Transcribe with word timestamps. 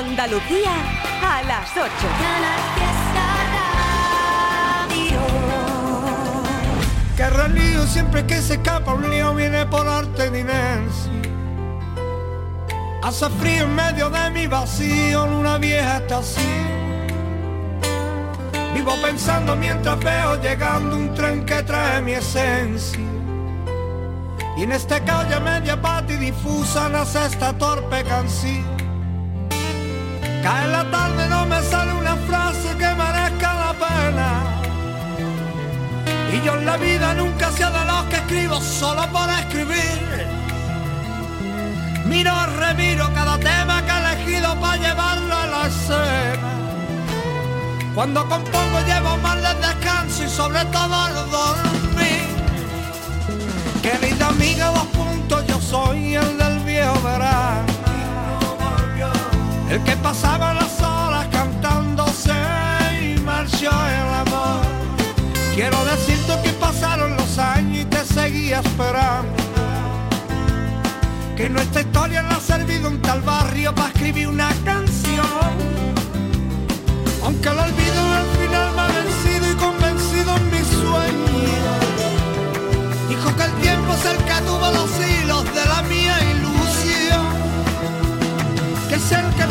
Andalucía 0.00 0.72
a 1.22 1.42
las 1.42 1.70
8. 1.76 1.84
Que 7.16 7.48
lío 7.52 7.86
siempre 7.86 8.24
que 8.24 8.40
se 8.40 8.54
escapa 8.54 8.94
un 8.94 9.10
lío 9.10 9.34
viene 9.34 9.66
por 9.66 9.86
arte 9.86 10.26
inercia. 10.28 11.12
Hace 13.02 13.28
frío 13.40 13.64
en 13.64 13.74
medio 13.74 14.08
de 14.08 14.30
mi 14.30 14.46
vacío, 14.46 15.24
una 15.24 15.58
vieja 15.58 15.98
estación. 15.98 16.46
Vivo 18.72 18.94
pensando 19.02 19.54
mientras 19.54 19.98
veo 20.00 20.40
llegando 20.40 20.96
un 20.96 21.12
tren 21.12 21.44
que 21.44 21.62
trae 21.62 22.00
mi 22.00 22.12
esencia. 22.12 23.00
Y 24.56 24.62
en 24.62 24.72
este 24.72 25.04
calle 25.04 25.38
media 25.40 25.78
pata 25.78 26.10
y 26.10 26.16
difusa 26.16 26.88
nace 26.88 27.26
esta 27.26 27.52
torpe 27.52 28.02
canción. 28.04 28.79
Cae 30.42 30.68
la 30.68 30.84
tarde, 30.90 31.28
no 31.28 31.44
me 31.46 31.62
sale 31.62 31.92
una 31.92 32.16
frase 32.16 32.68
que 32.78 32.88
merezca 32.94 33.54
la 33.54 33.72
pena. 33.74 34.28
Y 36.32 36.40
yo 36.44 36.54
en 36.54 36.64
la 36.64 36.76
vida 36.78 37.14
nunca 37.14 37.50
sé 37.52 37.64
de 37.64 37.84
los 37.84 38.04
que 38.04 38.16
escribo 38.16 38.60
solo 38.60 39.06
por 39.12 39.28
escribir. 39.28 40.26
Miro, 42.06 42.32
remiro 42.58 43.12
cada 43.14 43.38
tema 43.38 43.84
que 43.84 43.92
he 43.92 43.98
elegido 43.98 44.58
para 44.60 44.76
llevarlo 44.78 45.34
a 45.34 45.46
la 45.46 45.66
escena. 45.66 46.50
Cuando 47.94 48.26
compongo 48.28 48.80
llevo 48.86 49.16
más 49.18 49.36
de 49.42 49.54
descanso 49.66 50.24
y 50.24 50.28
sobre 50.28 50.64
todo 50.66 51.06
el 51.08 51.30
dormir. 51.30 52.28
Querida 53.82 54.28
amiga, 54.28 54.66
dos 54.70 54.86
puntos, 54.86 55.46
yo 55.46 55.60
soy 55.60 56.14
el 56.14 56.38
del 56.38 56.58
viejo 56.60 57.00
verano. 57.02 57.69
El 59.70 59.82
que 59.84 59.96
pasaba 59.96 60.52
las 60.54 60.80
horas 60.80 61.26
cantándose 61.30 62.34
y 63.02 63.20
marchó 63.20 63.70
el 63.70 64.14
amor. 64.26 64.62
Quiero 65.54 65.84
decirte 65.84 66.32
que 66.42 66.50
pasaron 66.54 67.16
los 67.16 67.38
años 67.38 67.78
y 67.78 67.84
te 67.84 68.04
seguía 68.04 68.60
esperando. 68.60 69.34
Que 71.36 71.48
nuestra 71.48 71.80
historia 71.82 72.22
le 72.22 72.34
ha 72.34 72.40
servido 72.40 72.88
un 72.88 73.00
tal 73.00 73.20
barrio 73.22 73.74
para 73.74 73.88
escribir 73.88 74.28
una 74.28 74.50
canción 74.64 75.70
aunque 77.22 77.48
el 77.48 77.58
olvido 77.58 78.00
al 78.14 78.26
final 78.38 78.74
me 78.74 78.80
ha 78.80 78.88
vencido 78.88 79.50
y 79.50 79.54
convencido 79.54 80.36
en 80.36 80.50
mi 80.50 80.62
sueño. 80.80 81.72
Dijo 83.08 83.36
que 83.36 83.44
el 83.44 83.52
tiempo 83.60 83.94
que 84.02 84.42
tuvo 84.46 84.70
los 84.70 84.90
hilos 84.98 85.44
de 85.54 85.64
la 85.66 85.82
mía 85.82 86.16
ilusión. 86.32 87.26
Que 88.88 88.94
es 88.96 89.12
el 89.12 89.34
que 89.34 89.46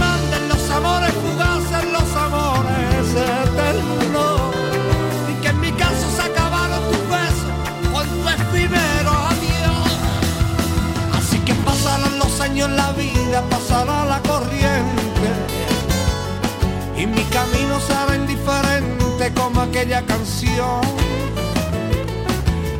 mi 17.09 17.23
camino 17.25 17.79
será 17.79 18.15
indiferente 18.15 19.33
como 19.33 19.61
aquella 19.61 20.01
canción. 20.05 20.81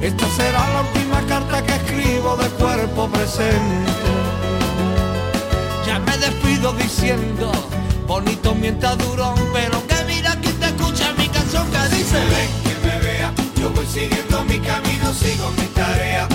Esta 0.01 0.27
será 0.37 0.67
la 0.73 0.81
última 0.81 1.21
carta 1.27 1.61
que 1.63 1.73
escribo 1.73 2.37
de 2.37 2.47
cuerpo 2.49 3.09
presente. 3.09 3.91
Ya 5.85 5.99
me 5.99 6.17
despido 6.17 6.73
diciendo, 6.73 7.51
bonito 8.07 8.55
mientras 8.55 8.97
duró, 8.97 9.33
pero 9.53 9.85
que 9.87 10.03
mira 10.07 10.35
quien 10.41 10.55
te 10.59 10.67
escucha 10.67 11.13
mi 11.17 11.27
canción 11.27 11.65
que 11.71 11.95
dice. 11.95 12.17
Ven 12.17 12.49
que 12.63 12.87
me 12.87 12.99
vea, 12.99 13.33
yo 13.59 13.69
voy 13.71 13.85
siguiendo 13.85 14.43
mi 14.45 14.59
camino, 14.59 15.13
sigo 15.13 15.51
mi 15.51 15.65
tarea. 15.67 16.27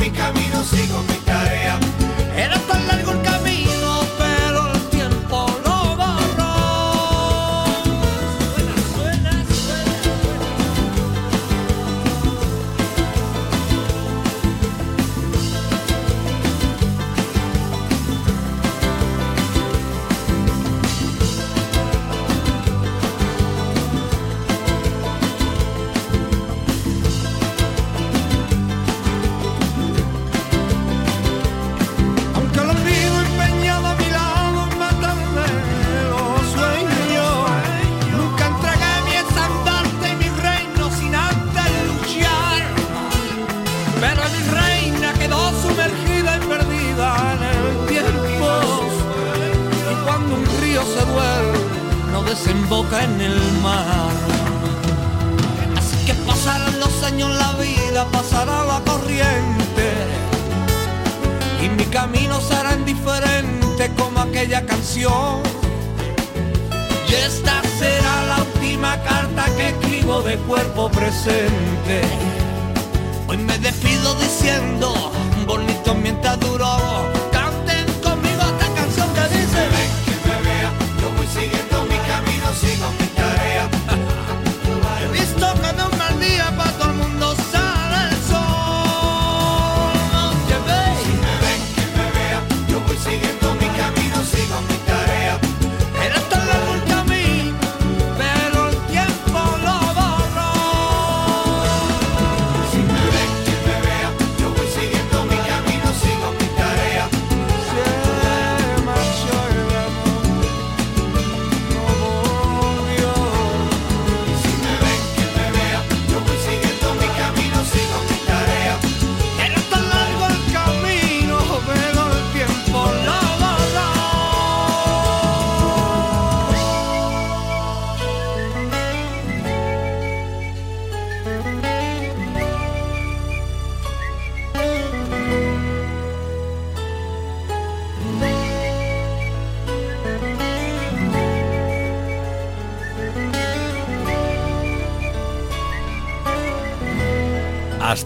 Mi 0.00 0.10
camino, 0.10 0.64
sigo 0.64 1.19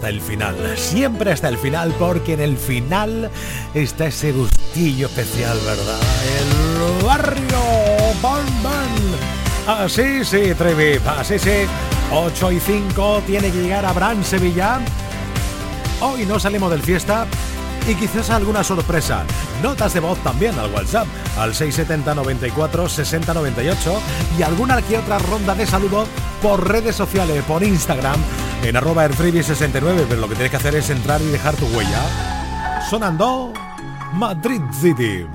El 0.07 0.21
final, 0.21 0.55
siempre 0.77 1.31
hasta 1.31 1.49
el 1.49 1.57
final, 1.57 1.91
porque 1.97 2.33
en 2.33 2.39
el 2.39 2.57
final 2.57 3.31
está 3.73 4.05
ese 4.05 4.31
gustillo 4.33 5.07
especial, 5.07 5.57
¿verdad? 5.65 5.99
El 6.39 7.03
barrio 7.03 7.57
Bon. 8.21 8.45
Así 9.67 10.23
sí, 10.23 10.53
Trevi, 10.55 10.99
así 11.17 11.39
sí. 11.39 11.65
8 12.11 12.51
y 12.51 12.59
5 12.59 13.23
tiene 13.25 13.49
que 13.49 13.63
llegar 13.63 13.83
Abraham 13.83 14.23
Sevilla. 14.23 14.79
Hoy 16.01 16.27
no 16.27 16.39
salimos 16.39 16.69
del 16.69 16.83
fiesta 16.83 17.25
y 17.87 17.95
quizás 17.95 18.29
alguna 18.29 18.63
sorpresa. 18.63 19.23
Notas 19.63 19.95
de 19.95 20.01
voz 20.01 20.19
también 20.19 20.57
al 20.59 20.71
WhatsApp 20.71 21.07
al 21.37 21.55
670 21.55 22.13
94 22.13 22.89
60 22.89 23.33
98 23.33 24.01
y 24.37 24.43
alguna 24.43 24.83
que 24.83 24.99
otra 24.99 25.17
ronda 25.17 25.55
de 25.55 25.65
saludo 25.65 26.05
por 26.43 26.69
redes 26.69 26.95
sociales, 26.95 27.43
por 27.45 27.63
Instagram 27.63 28.19
en 28.67 28.75
arroba 28.75 29.07
69 29.07 30.05
pero 30.09 30.21
lo 30.21 30.27
que 30.27 30.35
tienes 30.35 30.51
que 30.51 30.57
hacer 30.57 30.75
es 30.75 30.89
entrar 30.89 31.21
y 31.21 31.25
dejar 31.25 31.55
tu 31.55 31.65
huella. 31.67 32.81
Sonando 32.89 33.53
Madrid 34.13 34.61
City. 34.71 35.25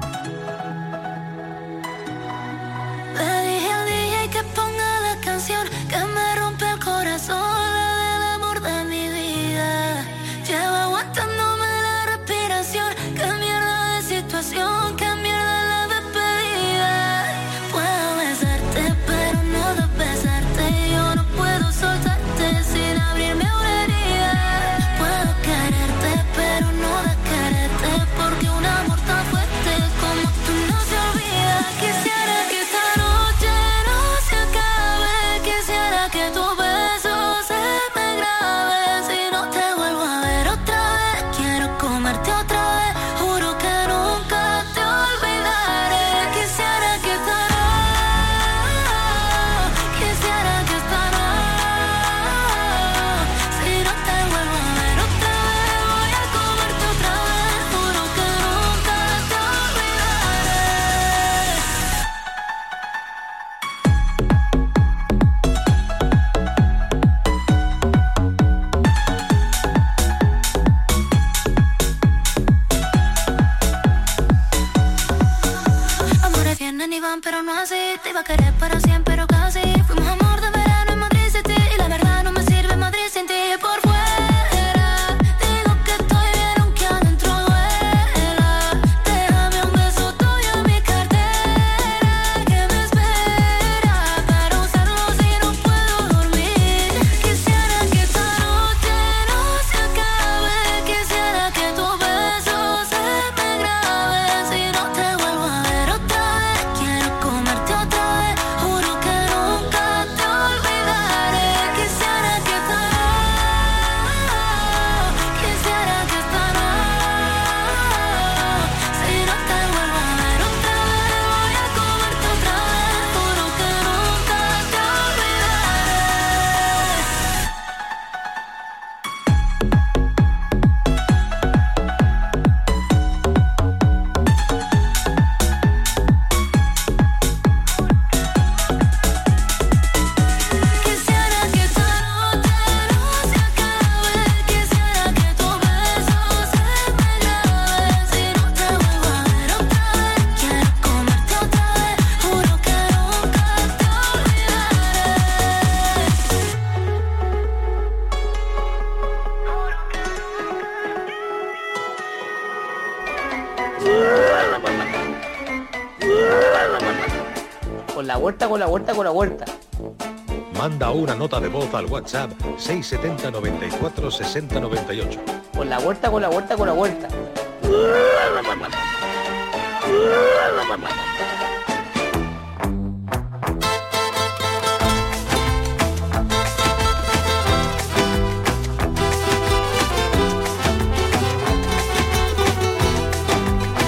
Una 170.93 171.15
nota 171.15 171.41
de 171.41 171.49
voz 171.49 171.73
al 171.75 171.87
WhatsApp 171.87 172.31
670 172.59 173.31
94 173.31 174.11
60 174.11 174.61
98. 174.61 175.21
Con 175.57 175.69
la 175.69 175.79
vuelta, 175.79 176.11
con 176.11 176.23
la 176.23 176.29
vuelta, 176.29 176.57
con 176.57 176.67
la 176.67 176.73
vuelta. 176.73 177.09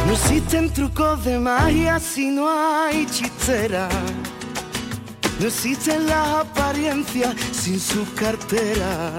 No 0.07 0.13
existen 0.13 0.73
trucos 0.73 1.25
de 1.25 1.39
magia 1.39 1.99
si 2.01 2.31
no 2.31 2.49
hay 2.49 3.07
chistera 3.07 3.89
no 5.43 5.49
existen 5.49 6.07
las 6.07 6.47
apariencias 6.47 7.35
sin 7.51 7.81
su 7.81 8.07
cartera. 8.15 9.11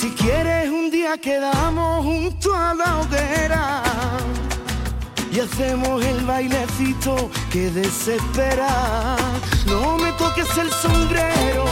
Si 0.00 0.10
quieres 0.10 0.70
un 0.70 0.92
día 0.92 1.18
quedamos 1.18 2.04
junto 2.04 2.54
a 2.54 2.72
la 2.74 3.00
hoguera 3.00 3.82
y 5.32 5.40
hacemos 5.40 6.04
el 6.04 6.24
bailecito 6.24 7.30
que 7.50 7.68
desespera. 7.70 9.16
No 9.66 9.98
me 9.98 10.12
toques 10.12 10.56
el 10.56 10.70
sombrero, 10.70 11.64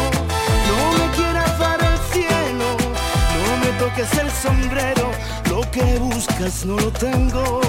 no 0.68 0.98
me 0.98 1.14
quieras 1.14 1.56
dar 1.56 1.80
el 1.80 1.98
cielo, 2.12 2.76
no 3.46 3.56
me 3.58 3.78
toques 3.78 4.12
el 4.18 4.30
sombrero, 4.32 5.12
lo 5.48 5.60
que 5.70 5.98
buscas 6.00 6.66
no 6.66 6.76
lo 6.76 6.90
tengo. 6.90 7.60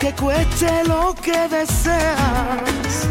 Que 0.00 0.12
cueste 0.14 0.82
lo 0.84 1.14
que 1.14 1.46
deseas. 1.48 3.06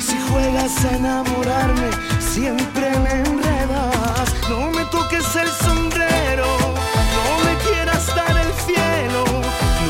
Si 0.00 0.16
juegas 0.28 0.84
a 0.86 0.96
enamorarme, 0.96 1.90
siempre 2.18 2.90
me 3.04 3.12
enredas. 3.28 4.26
No 4.48 4.70
me 4.70 4.84
toques 4.86 5.36
el 5.36 5.50
sombrero, 5.66 6.46
no 7.16 7.44
me 7.44 7.54
quieras 7.64 8.06
dar 8.16 8.36
el 8.38 8.52
cielo. 8.64 9.24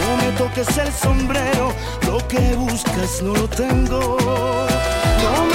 No 0.00 0.16
me 0.16 0.32
toques 0.36 0.76
el 0.76 0.92
sombrero, 0.92 1.72
lo 2.08 2.18
que 2.26 2.54
buscas 2.56 3.22
no 3.22 3.34
lo 3.34 3.48
tengo. 3.48 4.16
No 5.22 5.44
me 5.46 5.51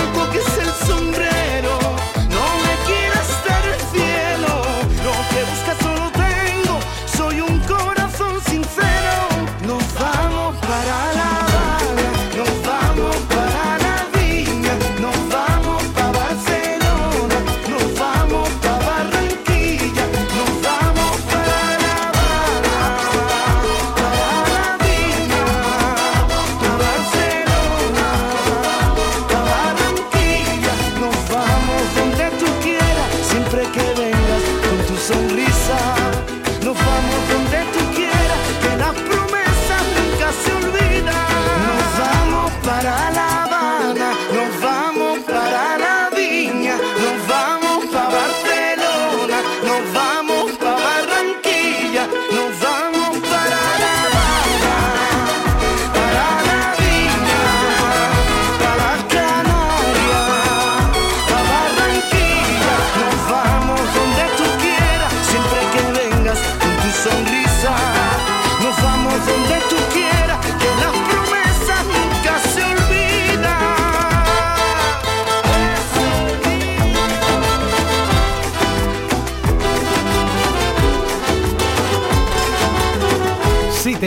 over 49.79 50.16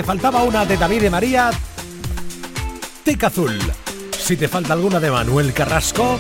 faltaba 0.02 0.42
una 0.42 0.64
de 0.64 0.76
David 0.76 1.02
de 1.02 1.10
María, 1.10 1.50
Tic 3.04 3.24
Azul. 3.24 3.58
Si 4.18 4.36
te 4.36 4.48
falta 4.48 4.72
alguna 4.72 5.00
de 5.00 5.10
Manuel 5.10 5.52
Carrasco, 5.52 6.18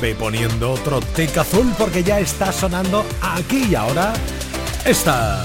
ve 0.00 0.14
poniendo 0.14 0.72
otro 0.72 1.00
Tic 1.00 1.36
Azul 1.38 1.72
porque 1.76 2.02
ya 2.02 2.20
está 2.20 2.52
sonando 2.52 3.04
aquí 3.20 3.68
y 3.70 3.74
ahora 3.74 4.12
esta. 4.84 5.44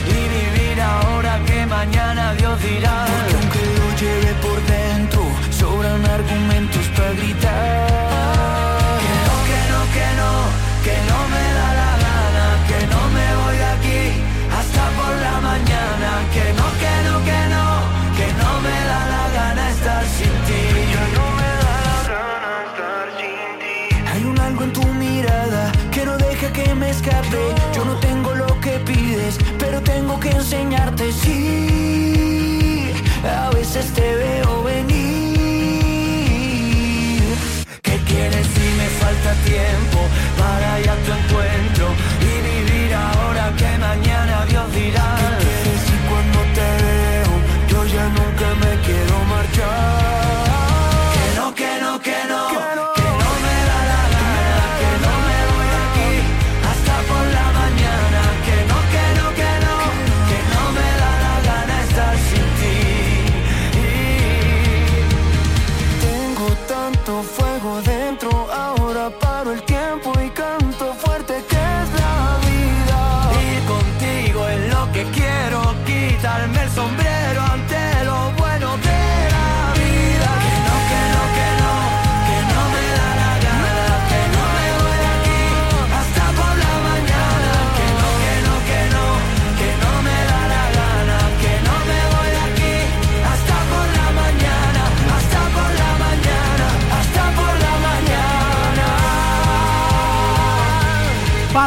mañana 1.71 2.33
Dios 2.35 2.61
dirá. 2.61 3.05
Porque 3.07 3.35
aunque 3.37 3.63
lo 3.79 3.87
lleve 4.01 4.33
por 4.45 4.59
dentro, 4.65 5.21
sobran 5.49 6.05
argumentos 6.05 6.85
para 6.95 7.13
gritar. 7.13 7.90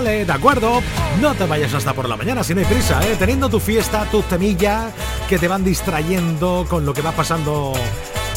De 0.04 0.32
acuerdo. 0.32 0.82
No 1.22 1.34
te 1.34 1.46
vayas 1.46 1.72
hasta 1.72 1.94
por 1.94 2.06
la 2.10 2.16
mañana 2.16 2.44
si 2.44 2.54
no 2.54 2.60
hay 2.60 2.66
prisa, 2.66 3.00
¿eh? 3.08 3.16
Teniendo 3.18 3.48
tu 3.48 3.58
fiesta, 3.58 4.04
tu 4.10 4.20
temilla, 4.20 4.90
que 5.30 5.38
te 5.38 5.48
van 5.48 5.64
distrayendo 5.64 6.66
con 6.68 6.84
lo 6.84 6.92
que 6.92 7.00
va 7.00 7.12
pasando 7.12 7.72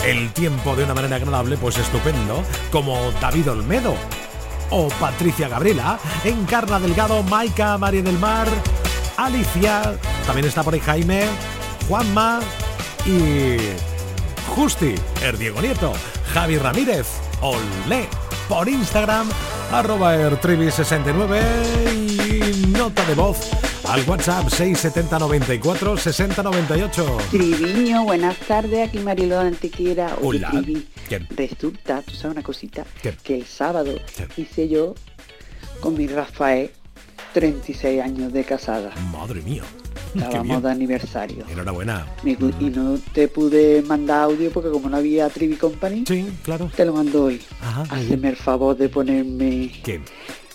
el 0.06 0.32
tiempo 0.32 0.78
de 0.78 0.86
una 0.86 0.94
manera 0.94 1.18
agradable, 1.18 1.58
pues 1.58 1.78
estupendo. 1.78 2.42
Como 2.72 3.12
David 3.20 3.52
Olmedo 3.52 3.96
o 4.70 4.88
Patricia 4.88 5.50
Gabriela, 5.50 6.00
Encarna 6.24 6.80
Delgado, 6.80 7.22
Maika 7.24 7.78
María 7.78 8.02
del 8.02 8.18
Mar, 8.18 8.48
Alicia, 9.18 9.94
también 10.26 10.48
está 10.48 10.64
por 10.64 10.74
ahí 10.74 10.80
Jaime, 10.80 11.26
Juanma 11.90 12.40
y 13.06 13.58
Justi, 14.56 14.96
el 15.22 15.38
Diego 15.38 15.62
Nieto, 15.62 15.92
Javi 16.34 16.58
Ramírez, 16.58 17.08
Olé, 17.42 18.08
por 18.48 18.70
Instagram 18.70 19.28
arroba 19.72 20.16
ertrivi69 20.16 21.42
y 22.28 22.68
nota 22.68 23.04
de 23.06 23.16
voz 23.16 23.50
al 23.88 24.08
WhatsApp 24.08 24.50
670 24.50 25.20
94 25.20 25.98
60 25.98 26.44
98. 26.44 27.18
Triviño, 27.32 28.04
buenas 28.04 28.38
tardes, 28.38 28.88
aquí 28.88 29.00
Mariló 29.00 29.40
Antequera. 29.40 30.18
Oye, 30.22 30.46
Hola. 30.46 30.64
Resulta, 31.32 32.02
tú 32.02 32.12
sabes 32.12 32.34
una 32.36 32.44
cosita, 32.44 32.86
que 33.24 33.36
el 33.36 33.46
sábado 33.46 33.96
hice 34.36 34.68
yo 34.68 34.94
con 35.80 35.96
mi 35.96 36.08
Rafael 36.08 36.72
36 37.34 38.02
años 38.02 38.34
de 38.34 38.44
casada. 38.44 38.92
Madre 39.12 39.42
mía. 39.42 39.64
Estábamos 40.24 40.64
de 40.64 40.72
aniversario. 40.72 41.46
Enhorabuena. 41.50 42.06
Y 42.24 42.36
no 42.70 42.98
te 43.14 43.28
pude 43.28 43.82
mandar 43.84 44.24
audio 44.24 44.50
porque 44.52 44.70
como 44.70 44.90
no 44.90 44.98
había 44.98 45.30
Trivi 45.30 45.56
Company, 45.56 46.04
Sí, 46.08 46.28
claro. 46.44 46.70
te 46.76 46.86
lo 46.86 46.94
mando 46.94 47.26
hoy. 47.26 47.42
Ajá. 47.62 47.84
Hazme 47.90 48.30
el 48.30 48.36
favor 48.36 48.76
de 48.78 48.90
ponerme 48.90 49.72
¿Qué? 49.84 50.02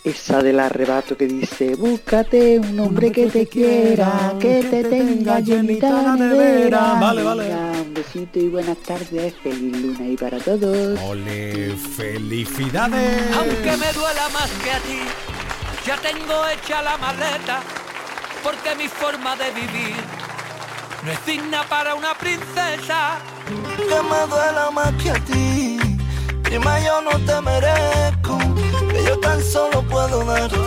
esa 0.05 0.43
del 0.43 0.59
arrebato 0.59 1.17
que 1.17 1.29
dice 1.29 1.77
Búscate 1.77 2.59
un 2.59 2.81
hombre 2.81 3.13
que 3.13 3.27
te 3.29 3.47
quiera, 3.47 4.35
que 4.41 4.63
te 4.65 4.83
tenga 4.85 5.39
llenita 5.41 6.03
la 6.03 6.17
nevera. 6.17 6.95
Vale, 7.01 7.23
vale. 7.23 7.55
Un 7.87 7.95
besito 7.95 8.39
y 8.41 8.49
buenas 8.49 8.79
tardes, 8.79 9.35
feliz 9.43 9.77
luna 9.81 10.09
y 10.09 10.17
para 10.17 10.39
todos. 10.39 10.99
Ole, 11.03 11.77
felicidades. 11.97 13.21
Aunque 13.37 13.77
me 13.77 13.93
duela 13.93 14.29
más 14.33 14.51
que 14.65 14.71
a 14.73 14.79
ti, 14.81 14.99
ya 15.87 15.97
tengo 15.99 16.35
hecha 16.49 16.83
la 16.83 16.97
maleta, 16.99 17.61
porque 18.43 18.75
mi 18.75 18.89
forma 18.89 19.37
de 19.37 19.51
vivir 19.53 19.97
no 21.05 21.13
es 21.13 21.27
digna 21.27 21.65
para 21.69 21.95
una 21.95 22.15
princesa. 22.15 23.19
que 23.77 24.03
me 24.11 24.27
duela 24.29 24.71
más 24.73 24.93
que 25.03 25.11
a 25.11 25.15
ti. 25.15 25.79
Prima, 26.43 26.81
yo 26.81 27.01
no 27.03 27.19
te 27.21 27.41
merezco, 27.41 28.39
que 28.91 29.05
yo 29.05 29.19
tan 29.21 29.43
solo 29.43 29.83
puedo 29.83 30.25
darte. 30.25 30.59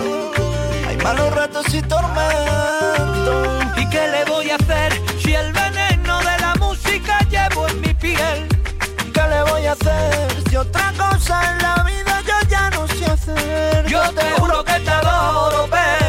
Hay 0.87 0.97
malos 0.97 1.33
ratos 1.33 1.73
y 1.73 1.81
tormentos. 1.81 3.77
¿Y 3.77 3.89
qué 3.89 4.07
le 4.07 4.25
voy 4.25 4.49
a 4.49 4.55
hacer 4.55 4.93
si 5.21 5.33
el 5.33 5.51
veneno 5.53 6.19
de 6.19 6.37
la 6.39 6.55
música 6.59 7.19
llevo 7.29 7.67
en 7.67 7.81
mi 7.81 7.93
piel? 7.93 8.47
¿Qué 9.13 9.21
le 9.29 9.43
voy 9.51 9.65
a 9.65 9.73
hacer 9.73 10.43
si 10.49 10.55
otra 10.55 10.93
cosa 10.97 11.51
en 11.51 11.57
la 11.61 11.83
vida 11.83 12.21
yo 12.25 12.49
ya 12.49 12.69
no 12.71 12.87
sé 12.87 13.05
hacer? 13.05 13.85
Yo 13.87 14.01
te 14.13 14.31
juro 14.39 14.63
que 14.63 14.79
te 14.79 14.89
adoro, 14.89 15.67
pero 15.69 16.04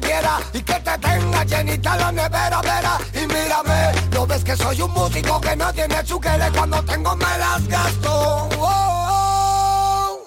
quiera, 0.00 0.38
y 0.52 0.60
que 0.62 0.74
te 0.74 0.98
tenga 0.98 1.44
llenita 1.44 1.96
la 1.96 2.12
nevera, 2.12 2.60
vera. 2.62 2.98
Y 3.14 3.26
mírame, 3.26 3.92
no 4.12 4.26
ves 4.26 4.44
que 4.44 4.56
soy 4.56 4.80
un 4.80 4.90
músico 4.92 5.40
que 5.40 5.56
no 5.56 5.72
tiene 5.72 6.02
chuquele 6.04 6.50
cuando 6.50 6.82
tengo 6.84 7.16
me 7.16 7.38
las 7.38 7.66
gasto. 7.68 8.48
Oh. 8.58 10.18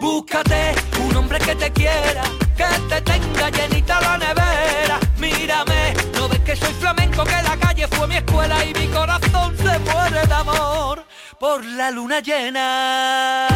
búscate 0.00 0.74
un 1.00 1.16
hombre 1.16 1.38
que 1.38 1.54
te 1.54 1.70
quiera, 1.72 2.22
que 2.56 2.66
te 2.88 3.00
tenga 3.00 3.50
llenita 3.50 4.00
la 4.00 4.18
nevera. 4.18 5.00
Mírame, 5.18 5.94
no 6.14 6.28
ves 6.28 6.40
que 6.40 6.56
soy 6.56 6.72
flamenco, 6.74 7.24
que 7.24 7.42
la 7.42 7.56
calle 7.56 7.88
fue 7.88 8.06
mi 8.06 8.16
escuela 8.16 8.64
y 8.64 8.74
mi 8.74 8.86
corazón 8.88 9.56
se 9.56 9.78
muere 9.78 10.26
de 10.26 10.34
amor 10.34 11.04
por 11.38 11.64
la 11.64 11.90
luna 11.90 12.20
llena. 12.20 13.48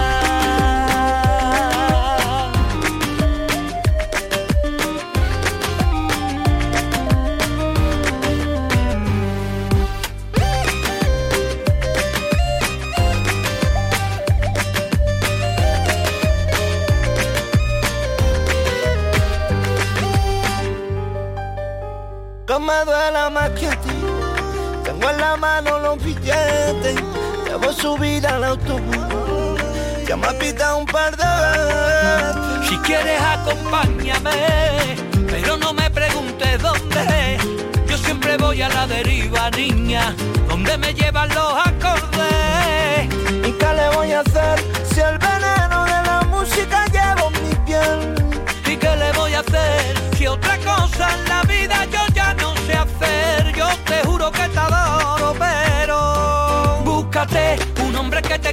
La 25.30 25.36
mano 25.36 25.78
los 25.80 26.02
billetes, 26.02 26.96
debo 27.44 27.70
subir 27.72 28.26
al 28.26 28.44
autobús. 28.44 29.60
Ya 30.06 30.16
me 30.16 30.26
ha 30.26 30.38
pitado 30.38 30.78
un 30.78 30.86
par 30.86 31.14
de 31.22 31.30
veces. 31.44 32.68
Si 32.68 32.76
quieres 32.78 33.20
acompáñame, 33.20 34.38
pero 35.32 35.58
no 35.58 35.74
me 35.74 35.90
preguntes 35.90 36.62
dónde. 36.62 37.38
Yo 37.88 37.96
siempre 37.98 38.38
voy 38.38 38.62
a 38.62 38.68
la 38.70 38.86
deriva, 38.86 39.50
niña, 39.50 40.14
donde 40.48 40.78
me 40.78 40.94
llevan 40.94 41.28
los 41.38 41.52
acordes. 41.70 43.00
¿Y 43.48 43.52
qué 43.60 43.70
le 43.80 43.88
voy 43.96 44.12
a 44.12 44.20
hacer 44.20 44.56
si 44.90 45.00
el 45.00 45.18
veneno 45.18 45.78
de 45.92 45.98
la 46.10 46.18
música 46.30 46.86
llevo 46.96 47.30
mi 47.42 47.54
piel? 47.66 48.00
¿Y 48.72 48.76
qué 48.82 48.96
le 48.96 49.12
voy 49.12 49.34
a 49.34 49.40
hacer 49.40 49.94
si 50.16 50.26
otra 50.26 50.56
cosa 50.58 51.04
en 51.16 51.28
la 51.28 51.42
vida 51.42 51.84
yo 51.94 52.02
ya 52.14 52.32
no 52.34 52.54
sé 52.66 52.72
hacer? 52.84 53.52
Yo 53.54 53.68
te 53.84 53.98
juro 54.06 54.30
que 54.30 54.46
te 54.54 54.58
adoro, 54.58 55.07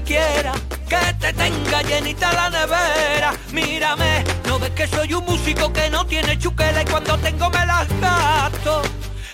quiera, 0.05 0.53
que 0.87 1.13
te 1.19 1.33
tenga 1.33 1.81
llenita 1.81 2.31
la 2.33 2.49
nevera. 2.49 3.33
Mírame, 3.51 4.23
no 4.45 4.59
ves 4.59 4.71
que 4.71 4.87
soy 4.87 5.13
un 5.13 5.25
músico 5.25 5.71
que 5.73 5.89
no 5.89 6.05
tiene 6.05 6.37
chuquela 6.37 6.81
y 6.81 6.85
cuando 6.85 7.17
tengo 7.17 7.49
me 7.49 7.65
las 7.65 7.87
gasto 7.99 8.81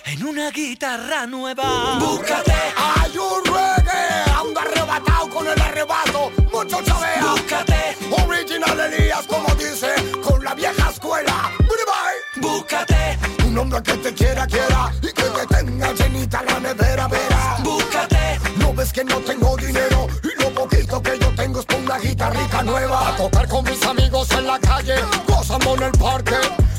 en 0.06 0.24
una 0.26 0.50
guitarra 0.50 1.26
nueva. 1.26 1.98
Búscate, 2.00 2.54
Hay 2.76 3.16
un 3.16 3.44
reggae, 3.44 4.24
ando 4.40 4.60
arrebatado 4.60 5.28
con 5.30 5.46
el 5.46 5.60
arrebato, 5.60 6.32
mucho 6.52 6.82
chavea. 6.82 7.22
búscate, 7.32 7.96
Original 8.26 8.80
Elías, 8.80 9.26
como 9.26 9.54
dice, 9.54 9.88
con 10.22 10.42
la 10.42 10.54
vieja 10.54 10.90
escuela. 10.90 11.50
Bye, 11.58 12.40
búscate, 12.40 13.18
Un 13.46 13.58
hombre 13.58 13.82
que 13.82 13.92
te 13.98 14.14
quiera, 14.14 14.46
quiera 14.46 14.90
y 15.02 15.06
que 15.12 15.22
te 15.22 15.46
tenga 15.54 15.92
llenita 15.92 16.42
la 16.42 16.58
nevera, 16.60 17.06
vera. 17.08 17.56
búscate. 17.62 18.38
No 18.56 18.72
ves 18.72 18.92
que 18.92 19.04
no 19.04 19.16
tengo 19.20 19.56
dinero 19.56 20.06
nueva. 22.64 23.08
A 23.08 23.16
tocar 23.16 23.48
con 23.48 23.64
mis 23.64 23.82
amigos 23.84 24.30
en 24.32 24.46
la 24.46 24.58
calle, 24.58 24.94
gozando 25.26 25.74
en 25.74 25.82
el 25.84 25.92
parque. 25.92 26.36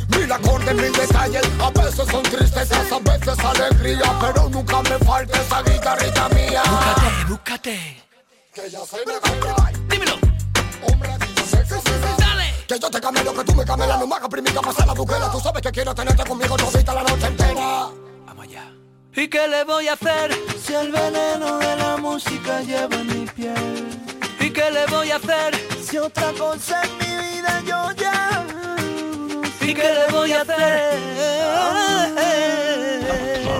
Mil 0.10 0.32
acordes, 0.32 0.76
mil 0.76 0.92
detalles, 0.92 1.44
a 1.60 1.70
veces 1.72 2.08
son 2.10 2.24
tristezas, 2.24 2.92
a 2.92 3.00
veces 3.00 3.40
alegría, 3.40 4.20
pero 4.22 4.50
nunca 4.50 4.82
me 4.84 4.98
falta 5.00 5.42
esa 5.42 5.62
guitarrita 5.64 6.30
mía. 6.30 6.62
Búscate, 6.66 7.26
búscate. 7.28 8.04
Que 8.54 8.70
ya 8.70 8.80
se 8.86 8.98
me 9.06 9.14
va 9.14 9.72
Dímelo, 9.90 10.14
hombre, 10.84 11.10
sí, 11.36 11.58
sí, 11.68 11.76
sí, 11.84 11.92
sí. 11.92 12.16
dale. 12.20 12.54
Que 12.68 12.78
yo 12.80 12.90
te 12.90 13.02
camelo, 13.02 13.34
que 13.34 13.44
tú 13.44 13.56
me 13.56 13.66
camelas, 13.66 14.00
no 14.00 14.08
me 14.08 14.16
hagas 14.16 14.30
primica, 14.30 14.62
pasar 14.62 14.86
la 14.86 14.94
buquela. 14.94 15.32
Tú 15.32 15.40
sabes 15.40 15.62
que 15.62 15.72
quiero 15.72 15.96
tenerte 15.96 16.24
conmigo 16.24 16.56
todita 16.56 16.94
la 16.94 17.04
noche 17.04 17.26
entera. 17.26 17.88
Vamos 18.28 18.46
allá. 18.46 18.72
¿Y 19.16 19.28
qué 19.28 19.48
le 19.48 19.64
voy 19.64 19.88
a 19.88 19.94
hacer? 19.94 20.38
Si 20.64 20.74
el 20.74 20.92
veneno 20.92 21.58
de 21.58 21.76
la 21.76 21.98
música 21.98 22.62
lleva 22.62 22.96
en 22.96 23.08
mi 23.08 23.26
piel. 23.26 24.03
¿Y 24.54 24.56
qué 24.56 24.70
le 24.70 24.86
voy 24.86 25.10
a 25.10 25.16
hacer? 25.16 25.56
Si 25.84 25.98
otra 25.98 26.32
cosa 26.34 26.80
en 26.84 26.98
mi 27.00 27.26
vida 27.26 27.60
yo 27.66 27.92
ya. 27.94 28.46
no 29.28 29.42
sé 29.50 29.72
¿Y 29.72 29.74
qué 29.74 29.82
le 29.82 30.12
voy 30.12 30.32
a 30.32 30.42
hacer? 30.42 31.00
Canal 33.02 33.53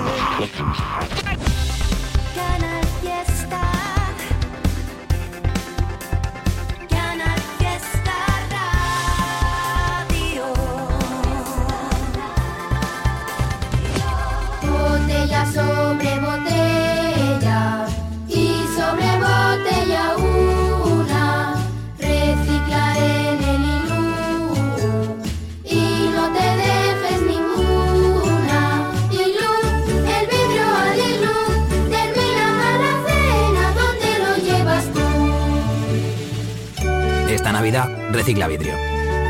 recicla 38.14 38.48
vidrio. 38.48 38.74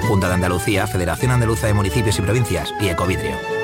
Junta 0.07 0.29
de 0.29 0.35
Andalucía, 0.35 0.87
Federación 0.87 1.33
Andaluza 1.33 1.67
de 1.67 1.75
Municipios 1.75 2.19
y 2.19 2.23
Provincias 2.23 2.73
y 2.81 2.89
Ecovidrio. 2.89 3.64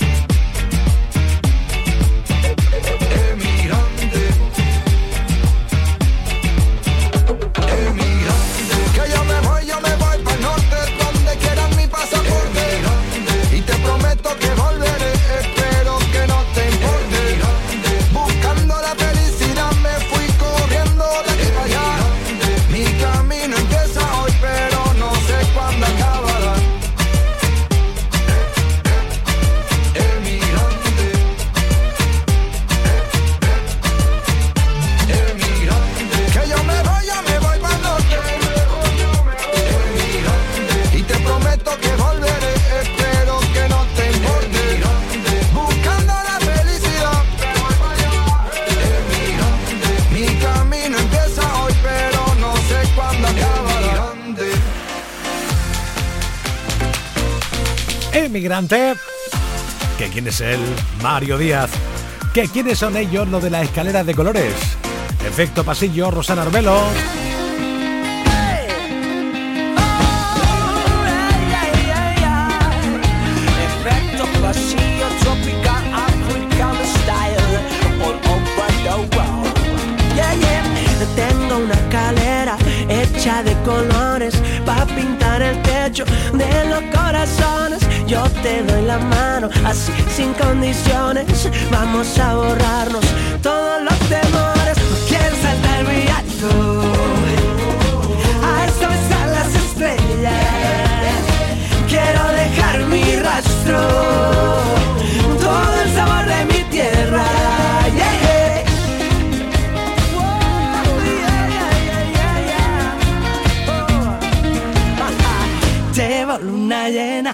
Emigrante 3.11 3.40
Emigrante. 58.31 58.93
¿Que 59.97 60.07
quién 60.07 60.25
es 60.25 60.39
él? 60.39 60.61
Mario 61.03 61.37
Díaz. 61.37 61.69
¿Que 62.33 62.47
quiénes 62.47 62.79
son 62.79 62.95
ellos? 62.95 63.27
Lo 63.27 63.41
de 63.41 63.49
la 63.49 63.61
escalera 63.61 64.05
de 64.05 64.15
colores. 64.15 64.53
Efecto 65.27 65.65
pasillo, 65.65 66.09
Rosana 66.11 66.43
Arbelo. 66.43 66.81
De 83.45 83.55
colores 83.63 84.35
para 84.65 84.85
pintar 84.85 85.41
el 85.41 85.59
techo 85.63 86.05
de 86.33 86.65
los 86.69 86.81
corazones. 86.95 87.80
Yo 88.11 88.23
te 88.43 88.61
doy 88.63 88.81
la 88.81 88.97
mano 88.97 89.49
así 89.63 89.93
sin 90.13 90.33
condiciones. 90.33 91.49
Vamos 91.71 92.19
a 92.19 92.35
borrarnos 92.35 93.05
todos 93.41 93.81
los 93.83 93.97
temores. 94.09 94.77
Quiero 95.07 95.33
saltar 95.41 95.85
muy 95.85 96.05
alto. 96.19 96.81
A 98.43 98.65
eso 98.65 98.87
están 98.99 99.31
las 99.31 99.55
estrellas. 99.55 100.33
Quiero 101.87 102.23
dejar 102.33 102.79
mi 102.87 103.15
rastro, 103.15 103.79
todo 105.39 105.81
el 105.81 105.95
sabor 105.95 106.25
de 106.25 106.45
mi 106.51 106.63
tierra. 106.69 107.23
Yeah, 115.95 116.37
luna 116.39 116.89
llena 116.89 117.33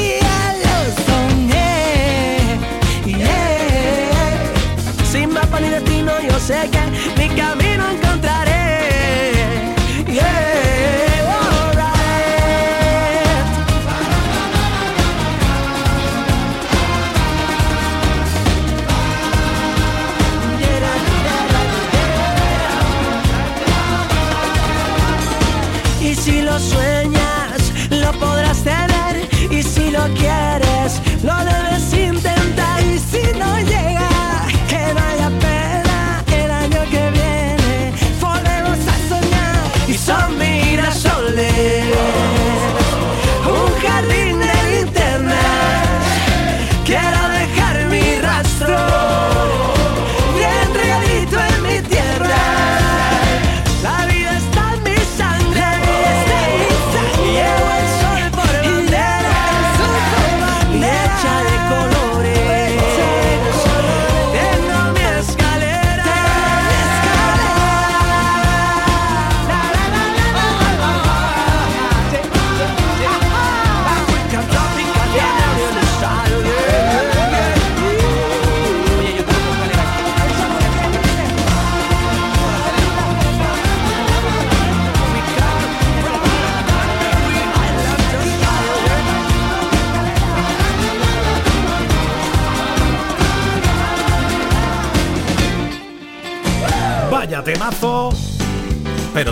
destino, 6.47 6.81
yo 6.81 6.90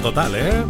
total, 0.09 0.33
¿eh? 0.35 0.63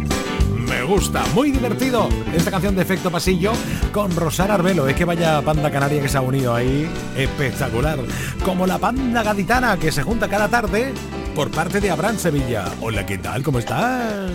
Me 0.68 0.82
gusta, 0.82 1.24
muy 1.34 1.50
divertido 1.50 2.08
esta 2.34 2.50
canción 2.50 2.76
de 2.76 2.82
efecto 2.82 3.10
pasillo 3.10 3.52
con 3.90 4.14
Rosana 4.14 4.54
Arbelo. 4.54 4.86
Es 4.86 4.94
que 4.94 5.06
vaya 5.06 5.40
panda 5.40 5.70
canaria 5.70 6.02
que 6.02 6.08
se 6.10 6.18
ha 6.18 6.20
unido 6.20 6.54
ahí, 6.54 6.88
espectacular. 7.16 7.98
Como 8.44 8.66
la 8.66 8.78
panda 8.78 9.22
gaditana 9.22 9.78
que 9.78 9.90
se 9.92 10.02
junta 10.02 10.28
cada 10.28 10.48
tarde 10.48 10.92
por 11.34 11.50
parte 11.50 11.80
de 11.80 11.90
Abraham 11.90 12.18
Sevilla. 12.18 12.66
Hola, 12.82 13.06
¿qué 13.06 13.16
tal? 13.16 13.42
¿Cómo 13.42 13.58
estás? 13.58 14.30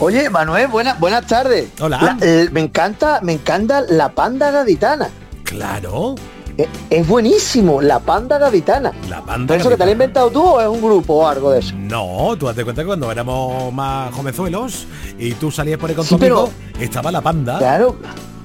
Oye, 0.00 0.28
Manuel, 0.28 0.66
buenas 0.66 0.98
buenas 0.98 1.26
tardes. 1.28 1.68
Hola. 1.80 2.16
La- 2.20 2.26
eh, 2.26 2.48
me 2.50 2.60
encanta, 2.60 3.20
me 3.22 3.34
encanta 3.34 3.82
la 3.88 4.08
panda 4.10 4.50
gaditana. 4.50 5.10
Claro. 5.44 6.16
Eh, 6.56 6.68
Es, 6.90 7.06
buenísimo, 7.08 7.80
la 7.82 7.98
panda 7.98 8.38
gaditana. 8.38 8.92
La 9.08 9.20
panda 9.22 9.48
¿Pero 9.48 9.60
eso 9.60 9.68
que 9.70 9.76
te 9.76 9.80
lo 9.84 9.84
has 9.86 9.92
inventado 9.92 10.30
tú 10.30 10.42
o 10.42 10.60
es 10.60 10.68
un 10.68 10.80
grupo 10.80 11.14
o 11.14 11.26
algo 11.28 11.50
de 11.50 11.58
eso? 11.60 11.74
No, 11.76 12.36
tú 12.38 12.46
date 12.46 12.62
cuenta 12.64 12.82
que 12.82 12.86
cuando 12.86 13.10
éramos 13.10 13.72
más 13.72 14.14
jovenzuelos 14.14 14.86
y 15.18 15.32
tú 15.32 15.50
salías 15.50 15.78
por 15.78 15.90
ahí 15.90 15.96
con 15.96 16.04
Sí, 16.04 16.10
tu 16.10 16.16
amigo, 16.16 16.50
estaba 16.78 17.10
la 17.10 17.20
panda. 17.20 17.58
Claro. 17.58 17.96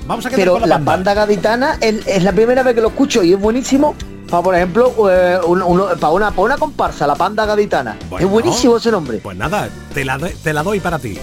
Vamos 0.07 0.25
a 0.25 0.29
quedar 0.29 0.39
Pero 0.41 0.51
con 0.53 0.61
la 0.61 0.67
la 0.67 0.75
panda. 0.77 0.91
panda 0.91 1.13
gaditana 1.13 1.77
es, 1.81 2.07
es 2.07 2.23
la 2.23 2.31
primera 2.31 2.63
vez 2.63 2.73
que 2.73 2.81
lo 2.81 2.87
escucho 2.87 3.21
y 3.23 3.33
es 3.33 3.39
buenísimo. 3.39 3.93
Para, 4.27 4.43
por 4.43 4.55
ejemplo, 4.55 4.93
eh, 5.11 5.39
uno- 5.47 5.87
para, 5.99 6.13
una, 6.13 6.29
para 6.31 6.41
una 6.43 6.57
comparsa, 6.57 7.05
la 7.05 7.15
panda 7.15 7.45
gaditana. 7.45 7.95
Bueno, 8.09 8.25
es 8.25 8.31
buenísimo 8.31 8.77
ese 8.77 8.89
nombre. 8.91 9.19
Pues 9.19 9.37
nada, 9.37 9.69
te 9.93 10.03
la, 10.05 10.17
doy- 10.17 10.33
te 10.43 10.51
la 10.53 10.63
doy 10.63 10.79
para 10.79 10.97
ti. 10.99 11.17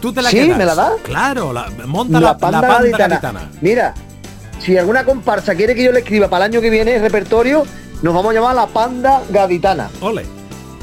Tú 0.00 0.12
te 0.12 0.20
la 0.20 0.28
¿Sí? 0.30 0.36
quedas. 0.36 0.58
¿Me 0.58 0.64
la 0.66 0.74
das? 0.74 0.92
Claro, 1.02 1.52
la, 1.52 1.66
monta 1.86 2.20
la, 2.20 2.28
la, 2.28 2.38
panda, 2.38 2.60
la 2.60 2.68
panda 2.68 2.82
gaditana. 2.98 3.08
gaditana. 3.20 3.50
Mira, 3.62 3.94
si 4.64 4.76
alguna 4.78 5.04
comparsa 5.04 5.54
quiere 5.54 5.74
que 5.74 5.82
yo 5.84 5.92
le 5.92 6.00
escriba 6.00 6.28
para 6.28 6.46
el 6.46 6.52
año 6.52 6.60
que 6.60 6.70
viene 6.70 6.96
el 6.96 7.02
repertorio, 7.02 7.64
nos 8.02 8.14
vamos 8.14 8.30
a 8.30 8.34
llamar 8.34 8.54
la 8.54 8.66
panda 8.66 9.22
gaditana. 9.30 9.90
Ole. 10.00 10.24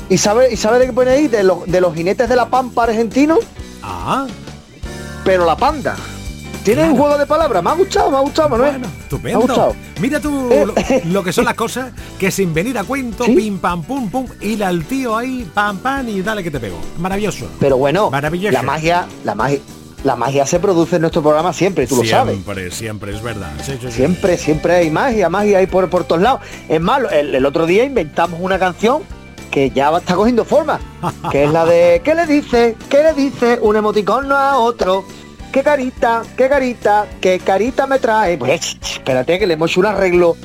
¿Y 0.09 0.17
sabe, 0.17 0.51
y 0.51 0.57
sabe 0.57 0.79
de 0.79 0.87
qué 0.87 0.93
pone 0.93 1.11
ahí? 1.11 1.27
De, 1.27 1.43
los 1.43 1.65
de 1.65 1.79
los 1.81 1.93
jinetes 1.95 2.27
de 2.29 2.35
la 2.35 2.47
pampa 2.49 2.83
argentinos, 2.83 3.39
Ah, 3.83 4.27
pero 5.25 5.45
la 5.45 5.55
panda. 5.57 5.95
Tiene 6.63 6.83
un 6.83 6.95
juego 6.95 7.17
de 7.17 7.25
palabras. 7.25 7.63
Me 7.63 7.71
ha 7.71 7.73
gustado, 7.73 8.11
me 8.11 8.17
ha 8.17 8.19
gustado, 8.19 8.49
Manuel. 8.49 8.77
Me 8.79 8.85
ha 8.85 8.89
estupendo. 8.89 9.39
gustado. 9.39 9.75
Mira 9.99 10.19
tú 10.19 10.47
lo, 10.49 10.73
lo 11.11 11.23
que 11.23 11.33
son 11.33 11.45
las 11.45 11.55
cosas, 11.55 11.91
que 12.19 12.29
sin 12.29 12.53
venir 12.53 12.77
a 12.77 12.83
cuento, 12.83 13.25
pim 13.25 13.57
pam 13.57 13.81
pum 13.81 14.11
pum, 14.11 14.27
ir 14.41 14.63
al 14.63 14.85
tío 14.85 15.17
ahí, 15.17 15.49
pam 15.51 15.79
pam 15.79 16.07
y 16.09 16.21
dale 16.21 16.43
que 16.43 16.51
te 16.51 16.59
pego. 16.59 16.77
Maravilloso. 16.99 17.47
Pero 17.59 17.77
bueno, 17.77 18.11
Maravilloso. 18.11 18.53
la 18.53 18.61
magia, 18.61 19.07
la 19.23 19.33
magia, 19.33 19.59
la 20.03 20.15
magia 20.15 20.45
se 20.45 20.59
produce 20.59 20.95
en 20.95 21.01
nuestro 21.03 21.21
programa 21.21 21.53
siempre, 21.53 21.85
tú 21.87 21.97
lo 21.97 22.03
sabes. 22.05 22.33
Siempre, 22.33 22.71
siempre, 22.71 23.15
es 23.15 23.21
verdad. 23.21 23.51
Sí, 23.63 23.73
sí, 23.73 23.87
sí. 23.87 23.91
Siempre, 23.91 24.37
siempre 24.37 24.75
hay 24.75 24.89
magia, 24.89 25.29
magia 25.29 25.59
hay 25.59 25.67
por, 25.67 25.89
por 25.89 26.03
todos 26.05 26.21
lados. 26.21 26.41
Es 26.67 26.81
más, 26.81 27.01
el, 27.11 27.35
el 27.35 27.45
otro 27.45 27.65
día 27.65 27.83
inventamos 27.83 28.39
una 28.41 28.57
canción 28.57 29.03
que 29.51 29.69
ya 29.69 29.89
va- 29.89 29.99
está 29.99 30.15
cogiendo 30.15 30.45
forma, 30.45 30.79
que 31.31 31.43
es 31.43 31.51
la 31.51 31.65
de 31.65 32.01
¿qué 32.05 32.15
le 32.15 32.25
dice? 32.25 32.75
¿Qué 32.89 33.03
le 33.03 33.13
dice 33.13 33.59
un 33.61 33.75
emoticono 33.75 34.35
a 34.35 34.57
otro? 34.57 35.05
¿Qué 35.51 35.61
carita? 35.63 36.21
¿Qué 36.37 36.47
carita? 36.47 37.05
¿Qué 37.19 37.39
carita 37.39 37.85
me 37.85 37.99
trae? 37.99 38.37
Pues 38.37 38.77
espérate 38.81 39.37
que 39.37 39.45
le 39.45 39.55
hemos 39.55 39.69
hecho 39.69 39.81
un 39.81 39.85
arreglo 39.87 40.37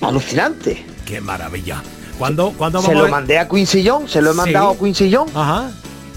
alucinante. 0.00 0.84
Qué 1.04 1.20
maravilla. 1.20 1.82
¿Cuándo, 2.18 2.52
cuándo 2.56 2.82
Se 2.82 2.94
lo 2.94 3.04
a- 3.04 3.08
mandé 3.08 3.38
a 3.38 3.46
Quincy 3.48 3.82
se 4.06 4.20
lo 4.22 4.30
he 4.30 4.32
Sí. 4.32 4.36
mandado 4.38 4.70
a 4.70 4.76
Quincy. 4.76 5.14
Ajá. 5.34 5.70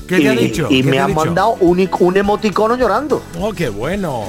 ¿Qué 0.09 0.17
y, 0.17 0.23
te 0.23 0.29
ha 0.29 0.33
dicho? 0.33 0.67
Y 0.71 0.81
¿Qué 0.83 0.89
me 0.89 0.99
han 0.99 1.07
dicho? 1.07 1.19
mandado 1.23 1.55
un, 1.61 1.77
ic- 1.77 1.95
un 1.99 2.17
emoticono 2.17 2.75
llorando. 2.75 3.21
Oh, 3.39 3.53
qué 3.53 3.69
bueno. 3.69 4.25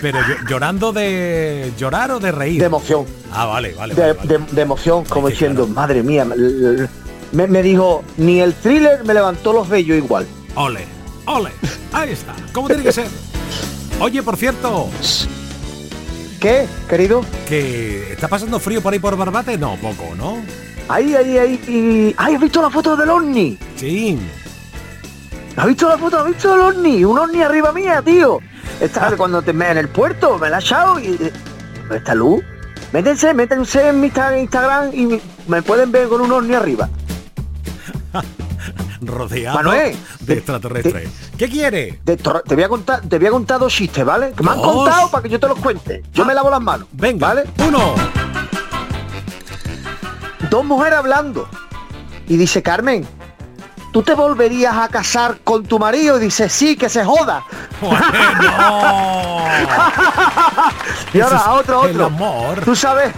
Pero 0.00 0.18
llo- 0.18 0.48
llorando 0.48 0.92
de 0.92 1.72
llorar 1.78 2.10
o 2.10 2.18
de 2.18 2.32
reír. 2.32 2.58
De 2.58 2.66
emoción. 2.66 3.04
Ah, 3.30 3.44
vale, 3.44 3.74
vale. 3.74 3.94
de, 3.94 4.00
vale, 4.00 4.12
vale. 4.14 4.38
de- 4.46 4.52
de 4.54 4.62
emoción, 4.62 5.04
como 5.04 5.28
diciendo, 5.28 5.66
madre 5.66 6.02
mía, 6.02 6.24
me, 7.32 7.46
me 7.46 7.62
dijo, 7.62 8.02
ni 8.16 8.40
el 8.40 8.54
thriller 8.54 9.04
me 9.04 9.12
levantó 9.14 9.52
los 9.52 9.68
vellos 9.68 9.96
igual. 9.98 10.26
Ole, 10.54 10.86
ole. 11.26 11.50
Ahí 11.92 12.12
está. 12.12 12.34
¿Cómo 12.52 12.66
tiene 12.68 12.82
que 12.82 12.90
ser? 12.92 13.06
Oye, 14.00 14.22
por 14.22 14.36
cierto. 14.38 14.88
¿Qué, 16.40 16.66
querido? 16.88 17.22
Que 17.46 18.12
está 18.12 18.26
pasando 18.26 18.58
frío 18.58 18.80
por 18.80 18.92
ahí 18.94 18.98
por 18.98 19.14
Barbate, 19.16 19.58
no, 19.58 19.76
poco, 19.76 20.14
¿no? 20.16 20.38
Ahí, 20.88 21.14
ahí, 21.14 21.36
ahí. 21.38 21.60
y- 21.68 22.14
¡Ay, 22.16 22.34
has 22.36 22.40
visto 22.40 22.62
la 22.62 22.70
foto 22.70 22.96
del 22.96 23.10
ovni! 23.10 23.58
Sí. 23.76 24.18
¿Has 25.56 25.66
visto 25.66 25.88
la 25.88 25.98
foto? 25.98 26.18
¿Has 26.20 26.26
visto 26.26 26.54
el 26.54 26.60
ovni? 26.60 27.04
Un 27.04 27.18
ovni 27.18 27.42
arriba 27.42 27.72
mía, 27.72 28.00
tío. 28.02 28.38
Está 28.80 29.16
cuando 29.16 29.42
te 29.42 29.52
me 29.52 29.70
en 29.70 29.78
el 29.78 29.88
puerto, 29.88 30.38
me 30.38 30.48
la 30.48 30.56
ha 30.56 30.60
echado 30.60 30.98
y. 30.98 31.08
eh, 31.20 31.32
¿Esta 31.94 32.14
luz? 32.14 32.42
Métense, 32.92 33.34
métense 33.34 33.88
en 33.88 34.00
mi 34.00 34.08
Insta- 34.10 34.38
Instagram 34.40 34.90
y 34.92 35.20
me 35.48 35.62
pueden 35.62 35.92
ver 35.92 36.08
con 36.08 36.20
un 36.20 36.32
ovni 36.32 36.54
arriba. 36.54 36.88
Rodeado 39.02 39.56
Manuel, 39.56 39.96
de 40.20 40.34
extraterrestres. 40.34 41.08
¿Qué 41.38 41.48
quiere? 41.48 42.00
Te, 42.04 42.16
voy 42.54 42.62
a 42.64 42.68
contar, 42.68 43.00
te 43.00 43.18
voy 43.18 43.28
a 43.28 43.30
contar 43.30 43.58
dos 43.58 43.72
chistes, 43.72 44.04
¿vale? 44.04 44.32
Que 44.36 44.42
me 44.42 44.50
han 44.50 44.58
Dos. 44.58 44.72
contado 44.74 45.10
para 45.10 45.22
que 45.22 45.28
yo 45.30 45.40
te 45.40 45.48
los 45.48 45.58
cuente. 45.58 46.02
Yo 46.12 46.24
me 46.26 46.34
lavo 46.34 46.50
las 46.50 46.60
manos. 46.60 46.86
Venga, 46.92 47.28
¿vale? 47.28 47.44
Uno. 47.66 47.94
Dos 50.50 50.64
mujeres 50.64 50.98
hablando. 50.98 51.48
Y 52.28 52.36
dice, 52.36 52.62
Carmen, 52.62 53.06
¿tú 53.92 54.02
te 54.02 54.14
volverías 54.14 54.76
a 54.76 54.88
casar 54.88 55.38
con 55.42 55.64
tu 55.64 55.78
marido? 55.78 56.16
Y 56.18 56.24
dice, 56.24 56.48
sí, 56.48 56.76
que 56.76 56.88
se 56.88 57.04
joda. 57.04 57.44
y 61.12 61.20
ahora 61.20 61.36
es 61.36 61.42
a 61.42 61.52
otro, 61.52 61.84
el 61.84 61.90
otro. 62.00 62.06
amor. 62.06 62.60
Tú 62.64 62.74
sabes. 62.76 63.12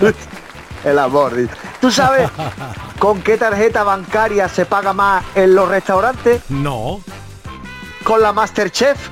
el 0.84 0.98
amor. 0.98 1.34
dice. 1.34 1.54
¿Tú 1.80 1.90
sabes 1.90 2.30
con 2.98 3.22
qué 3.22 3.36
tarjeta 3.36 3.82
bancaria 3.84 4.48
se 4.48 4.66
paga 4.66 4.92
más 4.92 5.24
en 5.34 5.54
los 5.54 5.68
restaurantes? 5.68 6.42
No. 6.48 7.00
Con 8.04 8.22
la 8.22 8.32
Masterchef. 8.32 9.10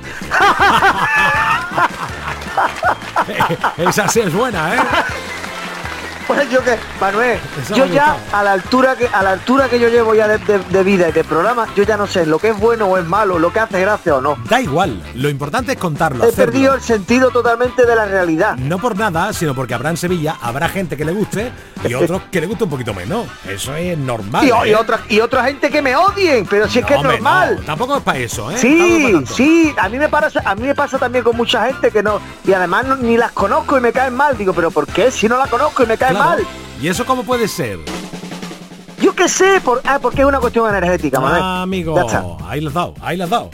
Esa 3.77 4.07
sí 4.07 4.21
es 4.21 4.33
buena, 4.33 4.75
¿eh? 4.75 4.79
Pues 6.27 6.49
yo 6.49 6.63
que, 6.63 6.75
Manuel, 6.99 7.39
yo 7.75 7.85
ya 7.85 8.17
a 8.31 8.43
la 8.43 8.53
altura 8.53 8.95
que 8.95 9.07
a 9.07 9.21
la 9.21 9.31
altura 9.31 9.69
que 9.69 9.79
yo 9.79 9.89
llevo 9.89 10.15
ya 10.15 10.27
de, 10.27 10.37
de- 10.39 10.57
de 10.59 10.83
vida 10.83 11.09
y 11.09 11.11
de 11.11 11.23
programa, 11.23 11.67
yo 11.75 11.83
ya 11.83 11.97
no 11.97 12.07
sé 12.07 12.25
lo 12.25 12.39
que 12.39 12.49
es 12.49 12.59
bueno 12.59 12.85
o 12.87 12.97
es 12.97 13.05
malo, 13.05 13.37
lo 13.37 13.53
que 13.53 13.59
hace 13.59 13.79
gracia 13.79 14.15
o 14.15 14.21
no. 14.21 14.35
Da 14.49 14.59
igual. 14.59 15.01
Lo 15.13 15.29
importante 15.29 15.73
es 15.73 15.77
contarlo. 15.77 16.23
He 16.23 16.29
hacerlo. 16.29 16.51
perdido 16.51 16.73
el 16.73 16.81
sentido 16.81 17.29
totalmente 17.29 17.85
de 17.85 17.95
la 17.95 18.05
realidad. 18.05 18.55
No 18.57 18.79
por 18.79 18.97
nada, 18.97 19.33
sino 19.33 19.53
porque 19.53 19.73
habrá 19.75 19.91
en 19.91 19.97
Sevilla, 19.97 20.37
habrá 20.41 20.67
gente 20.69 20.97
que 20.97 21.05
le 21.05 21.11
guste 21.13 21.51
y 21.87 21.93
otros 21.95 22.23
que 22.31 22.41
le 22.41 22.47
guste 22.47 22.63
un 22.63 22.69
poquito 22.71 22.93
menos. 22.95 23.27
Eso 23.47 23.75
es 23.75 23.95
normal. 23.97 24.43
Y, 24.45 24.47
y 24.69 24.71
¿eh? 24.71 24.75
otra 24.75 24.99
y 25.07 25.19
otra 25.19 25.43
gente 25.45 25.69
que 25.69 25.81
me 25.83 25.95
odien, 25.95 26.47
pero 26.49 26.67
si 26.67 26.79
es 26.79 26.85
que 26.85 26.95
es 26.95 27.03
normal. 27.03 27.57
no, 27.59 27.65
tampoco 27.65 27.97
es 27.97 28.03
para 28.03 28.17
eso, 28.17 28.49
¿eh? 28.49 28.57
Sí, 28.57 29.13
sí, 29.31 29.75
a 29.77 29.89
mí 29.89 29.99
me 29.99 30.09
pasa, 30.09 30.41
a 30.43 30.55
mí 30.55 30.63
me 30.63 30.73
pasa 30.73 30.97
también 30.97 31.23
con 31.23 31.37
mucha 31.37 31.67
gente 31.67 31.91
que 31.91 32.01
no 32.01 32.19
y 32.45 32.51
además 32.53 32.85
no- 32.87 32.95
ni 32.95 33.15
las 33.15 33.31
conozco 33.31 33.77
y 33.77 33.81
me 33.81 33.93
caen 33.93 34.15
mal. 34.15 34.35
Digo, 34.37 34.53
pero 34.53 34.71
¿por 34.71 34.87
qué 34.87 35.11
si 35.11 35.27
no 35.29 35.37
la 35.37 35.45
conozco 35.47 35.83
y 35.83 35.85
me 35.85 35.97
cae 35.97 36.14
Claro. 36.15 36.43
mal? 36.43 36.47
¿Y 36.81 36.87
eso 36.87 37.05
cómo 37.05 37.23
puede 37.23 37.47
ser? 37.47 37.79
Yo 39.01 39.13
qué 39.13 39.27
sé, 39.29 39.59
por, 39.63 39.81
ah, 39.85 39.99
porque 40.01 40.21
es 40.21 40.27
una 40.27 40.39
cuestión 40.39 40.67
energética, 40.69 41.19
Manuel. 41.19 41.41
Ah, 41.43 41.61
amigo, 41.61 41.95
ahí 42.47 42.61
lo 42.61 42.69
has 42.69 42.73
dado, 42.75 42.95
ahí 43.01 43.17
lo 43.17 43.23
has 43.25 43.29
dado. 43.29 43.49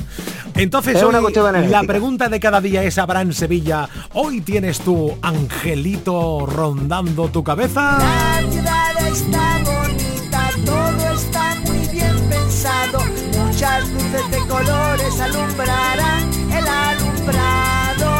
Entonces, 0.56 0.96
Es 0.98 1.04
una 1.04 1.18
hoy 1.18 1.24
cuestión 1.24 1.48
energética. 1.48 1.82
la 1.82 1.88
pregunta 1.88 2.30
de 2.30 2.40
cada 2.40 2.62
día 2.62 2.84
es, 2.84 2.98
¿habrá 2.98 3.22
en 3.22 3.34
Sevilla? 3.34 3.88
¿Hoy 4.14 4.42
tienes 4.42 4.80
tu 4.82 5.18
angelito 5.22 6.46
rondando 6.46 7.30
tu 7.30 7.44
cabeza? 7.44 7.98
La 8.00 8.52
ciudad 8.52 9.08
está 9.08 9.60
bonita, 9.64 10.50
todo 10.66 11.14
está 11.16 11.56
muy 11.66 11.88
bien 11.88 12.16
pensado. 12.30 13.00
Muchas 13.46 13.90
luces 13.90 14.32
de 14.32 14.38
colores 14.48 15.20
alumbrarán 15.22 16.30
el 16.52 16.68
alumbrado. 16.68 18.12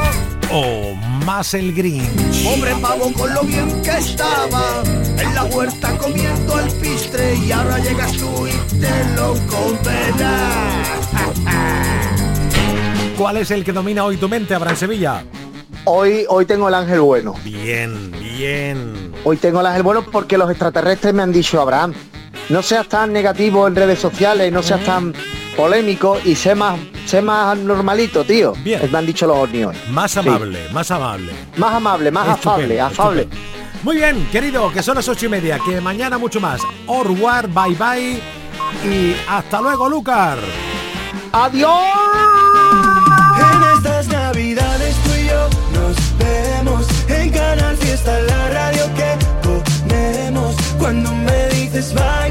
¿O 0.52 0.96
más 1.26 1.54
el 1.54 1.74
Grinch? 1.74 2.44
Pobre 2.44 2.76
pavo 2.82 3.12
con 3.14 3.34
lo 3.34 3.44
bien 3.44 3.82
que 3.82 3.92
estaba 3.92 4.84
en 5.18 5.36
la 5.36 5.44
huerta 5.46 5.98
comiendo 5.98 6.60
el 6.60 6.72
pistre 6.74 7.36
y 7.36 7.52
ahora 7.52 7.80
llegas 7.80 8.12
tú 8.14 8.48
y 8.48 8.52
te 8.80 9.16
lo 9.16 9.34
comerás. 9.48 11.10
¿Cuál 13.18 13.38
es 13.38 13.52
el 13.52 13.64
que 13.64 13.72
domina 13.72 14.04
hoy 14.04 14.18
tu 14.18 14.28
mente, 14.28 14.56
habrá 14.56 14.72
en 14.72 14.78
Sevilla? 14.78 15.24
Hoy, 15.86 16.26
hoy 16.30 16.46
tengo 16.46 16.68
el 16.68 16.74
ángel 16.74 17.02
bueno. 17.02 17.36
Bien, 17.44 18.12
bien. 18.12 19.12
Hoy 19.24 19.38
tengo 19.38 19.62
el 19.62 19.66
ángel 19.66 19.84
bueno 19.84 20.04
porque 20.04 20.38
los 20.38 20.50
extraterrestres 20.50 21.14
me 21.14 21.24
han 21.24 21.32
dicho, 21.32 21.62
Abraham, 21.62 21.94
no 22.50 22.62
seas 22.62 22.88
tan 22.88 23.14
negativo 23.14 23.68
en 23.68 23.76
redes 23.76 24.00
sociales, 24.00 24.52
no 24.52 24.62
seas 24.64 24.84
tan 24.84 25.14
polémico 25.56 26.18
y 26.24 26.36
sé 26.36 26.56
más, 26.56 26.80
sé 27.06 27.22
más 27.22 27.58
normalito, 27.58 28.24
tío. 28.24 28.54
Bien. 28.64 28.82
Me 28.92 28.98
han 28.98 29.06
dicho 29.06 29.28
los 29.28 29.38
hoy. 29.38 29.68
Más 29.90 30.12
Sí. 30.12 30.20
amable, 30.20 30.68
más 30.72 30.90
amable. 30.92 31.32
Más 31.58 31.74
amable, 31.76 32.12
más 32.12 32.28
afable, 32.30 32.64
Estupendo, 32.76 32.86
afable. 32.86 33.22
estupendo. 33.24 33.52
Muy 33.84 33.96
bien, 33.96 34.28
querido, 34.32 34.72
que 34.72 34.84
son 34.84 34.96
las 34.96 35.08
ocho 35.08 35.26
y 35.26 35.30
media, 35.30 35.58
que 35.66 35.82
mañana 35.82 36.18
mucho 36.18 36.40
más. 36.40 36.62
Orwar, 36.88 37.48
bye 37.48 37.76
bye 37.76 38.22
y 38.86 39.16
hasta 39.28 39.60
luego, 39.62 39.90
Lucar. 39.90 40.38
¡Adiós! 41.32 41.72
En 43.40 43.78
estas 43.78 44.08
navidades 44.08 44.96
tú 45.04 45.10
y 45.20 45.28
yo 45.28 45.50
nos 45.74 46.18
vemos 46.20 46.88
en 47.10 47.30
Canal 47.32 47.76
Fiesta, 47.78 48.20
la 48.22 48.50
radio 48.50 48.84
que 48.96 49.18
ponemos. 49.44 50.56
Cuando 50.78 51.12
me 51.14 51.48
dices 51.50 51.94
bye 51.94 52.31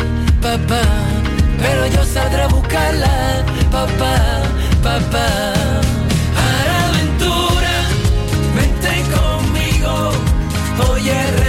papá, 0.41 0.81
pero 1.59 1.85
yo 1.87 2.03
saldré 2.03 2.41
a 2.41 2.47
buscarla, 2.47 3.45
papá, 3.71 4.15
papá. 4.83 5.27
A 6.43 6.65
la 6.67 6.87
aventura, 6.89 7.75
vente 8.55 9.03
conmigo, 9.15 10.11
oye 10.91 11.40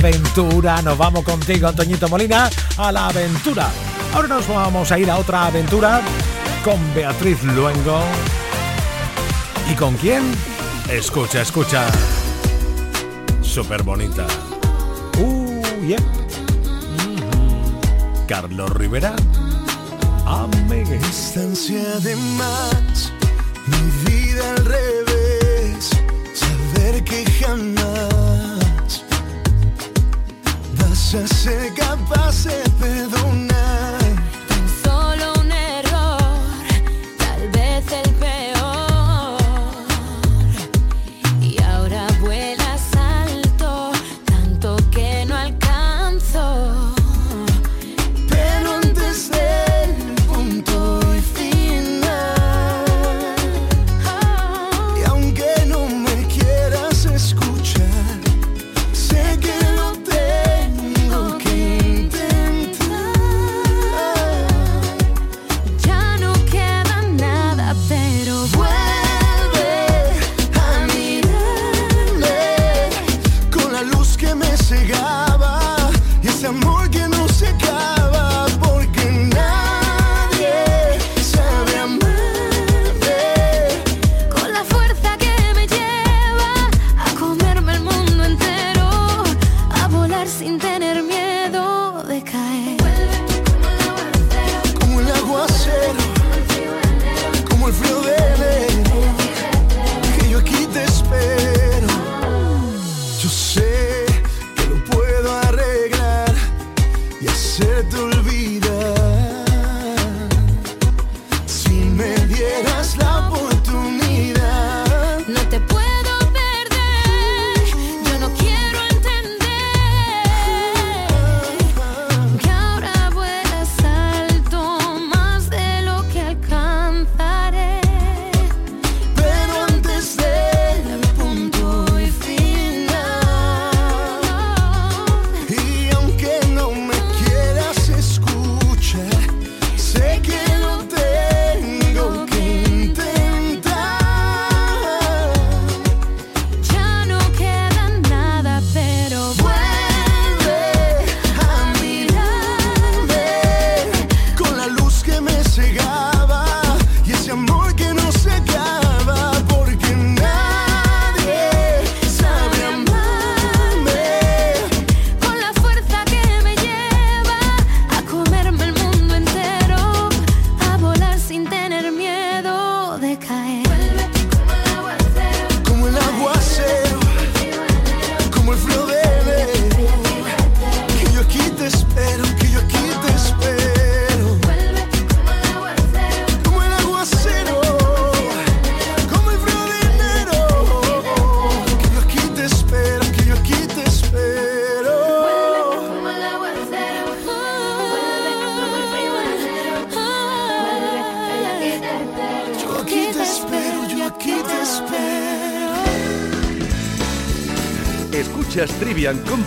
aventura, 0.00 0.80
nos 0.80 0.96
vamos 0.96 1.22
contigo, 1.24 1.68
Antoñito 1.68 2.08
Molina, 2.08 2.48
a 2.78 2.90
la 2.90 3.08
aventura. 3.08 3.70
Ahora 4.14 4.28
nos 4.28 4.48
vamos 4.48 4.90
a 4.90 4.98
ir 4.98 5.10
a 5.10 5.18
otra 5.18 5.46
aventura 5.46 6.00
con 6.64 6.78
Beatriz 6.94 7.42
Luengo. 7.42 8.00
¿Y 9.70 9.74
con 9.74 9.94
quién? 9.98 10.22
Escucha, 10.88 11.42
escucha. 11.42 11.86
Súper 13.42 13.82
bonita. 13.82 14.26
Uh, 15.18 15.62
yeah. 15.86 16.00
Mhm. 17.06 18.26
Carlos 18.26 18.70
Rivera. 18.72 19.14
Amigues. 20.24 21.02
Distancia 21.02 21.82
de 22.00 22.16
más, 22.16 23.12
mi 23.66 24.10
vida 24.10 24.50
al 24.56 24.64
revés, 24.64 25.90
saber 26.32 27.04
que 27.04 27.24
jamás 27.32 28.29
se 31.10 31.18
hace 31.18 31.72
capaz 31.74 32.44
de 32.44 32.70
perdonar. 32.78 33.49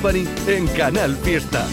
En 0.05 0.67
Canal 0.75 1.15
Fiesta. 1.15 1.65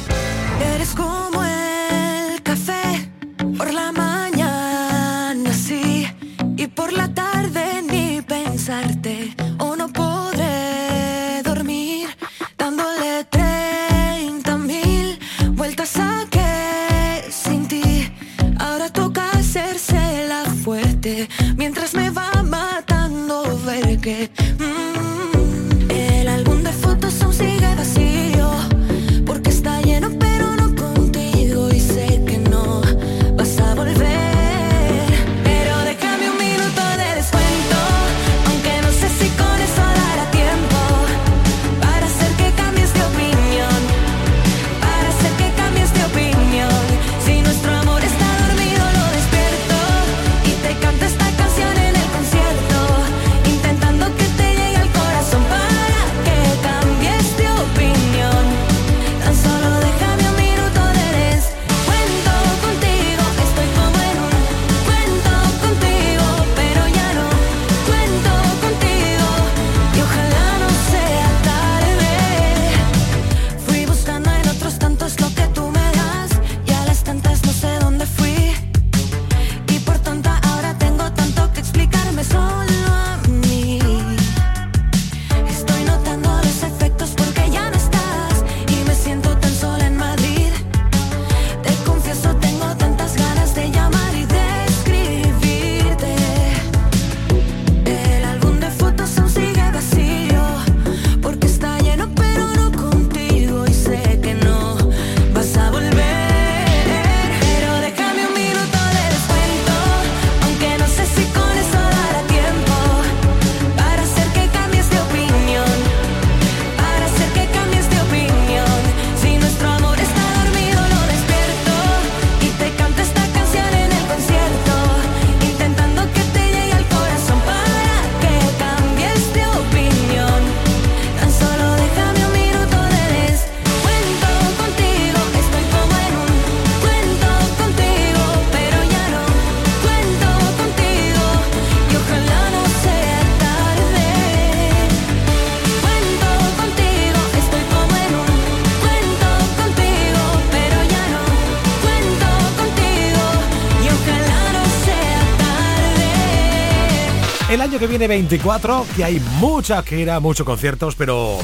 que 157.80 157.86
viene 157.86 158.06
24, 158.08 158.86
que 158.94 159.04
hay 159.04 159.20
mucha 159.38 159.82
gira, 159.82 160.20
muchos 160.20 160.44
conciertos, 160.44 160.94
pero 160.96 161.38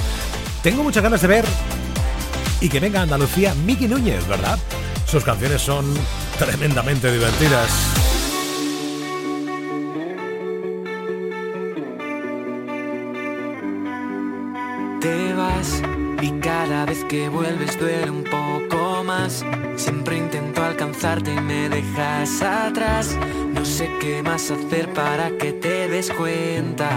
tengo 0.63 0.83
muchas 0.83 1.03
ganas 1.03 1.23
de 1.23 1.29
ver 1.29 1.45
y 2.61 2.69
que 2.69 2.79
venga 2.79 3.01
Andalucía 3.01 3.55
Miki 3.55 3.89
Núñez, 3.89 4.29
¿verdad? 4.29 4.59
Sus 5.07 5.25
canciones 5.25 5.63
son 5.63 5.87
tremendamente 6.39 7.11
divertidas. 7.11 7.71
Te 15.01 15.33
vas 15.33 15.83
y 16.21 16.33
cada 16.41 16.85
vez 16.85 17.03
que 17.05 17.31
vuelves 17.31 17.81
duele 17.81 18.11
un 18.11 18.25
poco 18.25 19.03
más. 19.05 19.43
Siempre 19.77 20.19
intento 20.19 20.63
alcanzarte 20.63 21.33
y 21.33 21.41
me 21.41 21.71
dejas 21.71 22.43
atrás 22.43 23.17
sé 23.77 23.91
qué 24.01 24.23
más 24.23 24.51
hacer 24.51 24.91
para 24.95 25.29
que 25.37 25.53
te 25.53 25.87
des 25.87 26.11
cuenta 26.11 26.89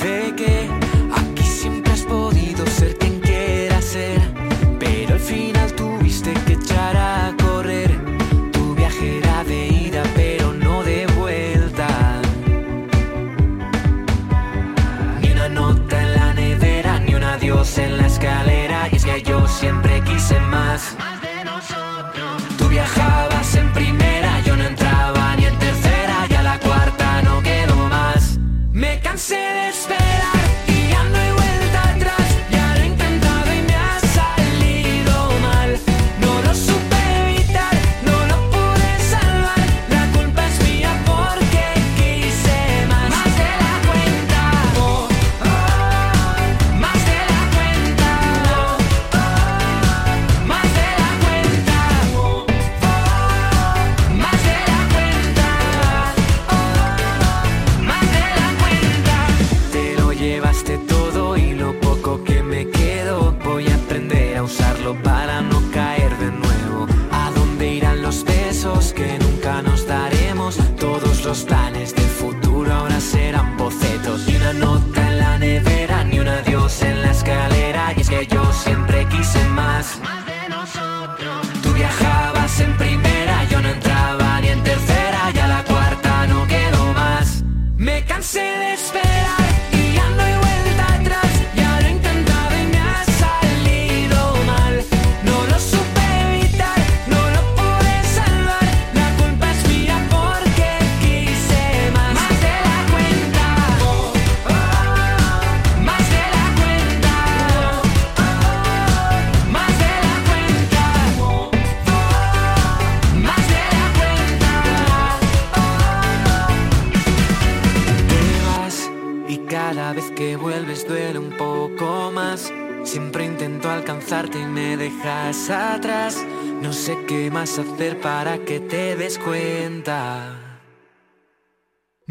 de 0.00 0.34
que 0.36 0.70
aquí 1.16 1.42
siempre 1.42 1.92
has 1.94 2.02
podido 2.02 2.64
ser 2.68 2.96
quien 2.96 3.18
quieras 3.18 3.84
ser, 3.84 4.20
pero 4.78 5.14
al 5.14 5.18
final 5.18 5.72
tuviste 5.72 6.32
que 6.46 6.52
echar 6.52 6.96
a 6.96 7.34
correr. 7.42 7.90
Tu 8.52 8.76
viaje 8.76 9.18
era 9.18 9.42
de 9.42 9.66
ida, 9.66 10.04
pero 10.14 10.52
no 10.52 10.84
de 10.84 11.04
vuelta. 11.18 11.88
Ni 15.20 15.32
una 15.32 15.48
nota 15.48 16.00
en 16.00 16.14
la 16.14 16.34
nevera, 16.34 17.00
ni 17.00 17.16
un 17.16 17.24
adiós 17.24 17.76
en 17.78 17.96
la 17.96 18.06
escalera, 18.06 18.88
y 18.92 18.94
es 18.94 19.04
que 19.04 19.22
yo 19.22 19.48
siempre 19.48 20.00
quise 20.02 20.38
más 20.38 20.96
siempre 23.58 23.97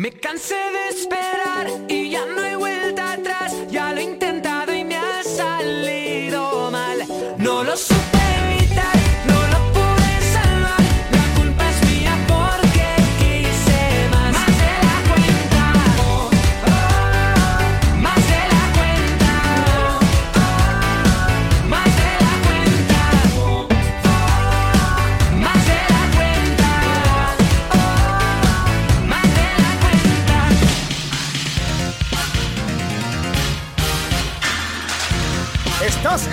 Me 0.08 0.12
cansé 0.12 0.67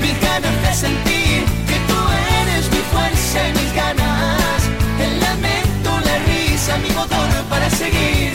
Mis 0.00 0.20
ganas 0.20 0.62
de 0.62 0.74
sentir 0.74 1.44
que 1.68 1.78
tú 1.88 1.98
eres 2.40 2.70
mi 2.70 2.82
fuerza 2.92 3.48
y 3.48 3.52
mis 3.52 3.72
ganas, 3.74 4.60
el 5.04 5.20
lamento, 5.20 5.90
la 6.08 6.16
risa, 6.26 6.76
mi 6.78 6.90
motor 6.90 7.28
para 7.48 7.68
seguir. 7.70 8.32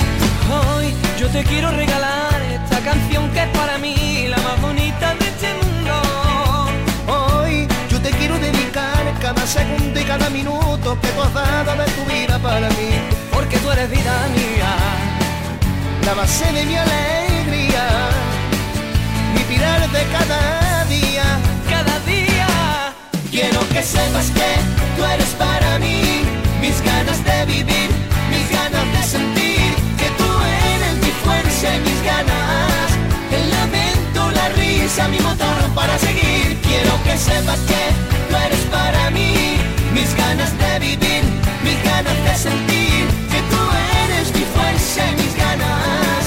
Hoy 0.57 0.93
yo 1.19 1.27
te 1.29 1.43
quiero 1.43 1.71
regalar 1.71 2.41
esta 2.59 2.79
canción 2.79 3.29
que 3.31 3.41
es 3.43 3.49
para 3.49 3.77
mí 3.77 4.27
la 4.27 4.37
más 4.37 4.61
bonita 4.61 5.15
de 5.15 5.27
este 5.27 5.49
mundo. 5.61 5.93
Hoy 7.07 7.67
yo 7.89 7.99
te 8.01 8.11
quiero 8.11 8.37
dedicar 8.39 9.03
cada 9.21 9.45
segundo 9.45 9.99
y 9.99 10.03
cada 10.03 10.29
minuto 10.29 10.97
que 11.01 11.07
tú 11.09 11.21
has 11.21 11.33
dado 11.33 11.75
de 11.83 11.91
tu 11.91 12.03
vida 12.05 12.37
para 12.39 12.69
mí. 12.69 12.91
Porque 13.33 13.57
tú 13.57 13.71
eres 13.71 13.89
vida 13.89 14.13
mía. 14.35 14.71
La 16.05 16.13
base 16.13 16.45
de 16.53 16.65
mi 16.65 16.75
alegría, 16.77 17.85
mi 19.33 19.41
pilar 19.49 19.89
de 19.89 20.03
cada 20.15 20.64
que 23.75 23.83
sepas 23.83 24.31
que 24.31 24.51
tú 24.95 25.03
eres 25.03 25.31
para 25.37 25.77
mí. 25.79 26.23
Mis 26.61 26.81
ganas 26.81 27.19
de 27.25 27.45
vivir, 27.45 27.89
mis 28.31 28.47
ganas 28.49 28.87
de 28.95 29.03
sentir 29.03 29.69
que 29.99 30.09
tú 30.19 30.29
eres 30.73 30.93
mi 31.03 31.11
fuerza 31.23 31.75
y 31.75 31.79
mis 31.87 32.01
ganas, 32.11 32.87
el 33.37 33.43
lamento, 33.51 34.31
la 34.31 34.47
risa, 34.61 35.09
mi 35.09 35.19
motor 35.19 35.59
para 35.75 35.99
seguir. 35.99 36.57
Quiero 36.67 36.93
que 37.03 37.17
sepas 37.17 37.59
que 37.71 37.83
tú 38.29 38.35
eres 38.47 38.63
para 38.77 39.11
mí. 39.11 39.57
Mis 39.93 40.15
ganas 40.15 40.51
de 40.57 40.79
vivir, 40.79 41.23
mis 41.61 41.79
ganas 41.83 42.17
de 42.27 42.33
sentir 42.47 43.03
que 43.31 43.41
tú 43.51 43.61
eres 44.03 44.27
mi 44.37 44.45
fuerza 44.55 45.01
y 45.11 45.15
mis 45.21 45.35
ganas, 45.35 46.24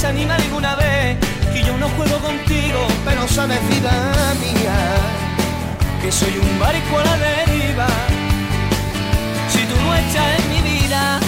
te 0.00 0.06
desanima 0.06 0.34
alguna 0.34 0.76
vez 0.76 1.18
y 1.54 1.62
yo 1.62 1.76
no 1.76 1.88
juego 1.90 2.18
contigo, 2.20 2.86
Pero 3.04 3.28
sabes, 3.28 3.58
vida 3.68 3.92
mía, 4.40 4.78
que 6.00 6.10
soy 6.10 6.32
un 6.38 6.58
barco 6.58 6.98
a 6.98 7.04
la 7.04 7.16
deriva. 7.16 7.86
Si 9.52 9.58
tú 9.58 9.76
no 9.84 9.94
estás 9.94 10.40
en 10.40 10.48
mi 10.52 10.60
vida 10.70 11.20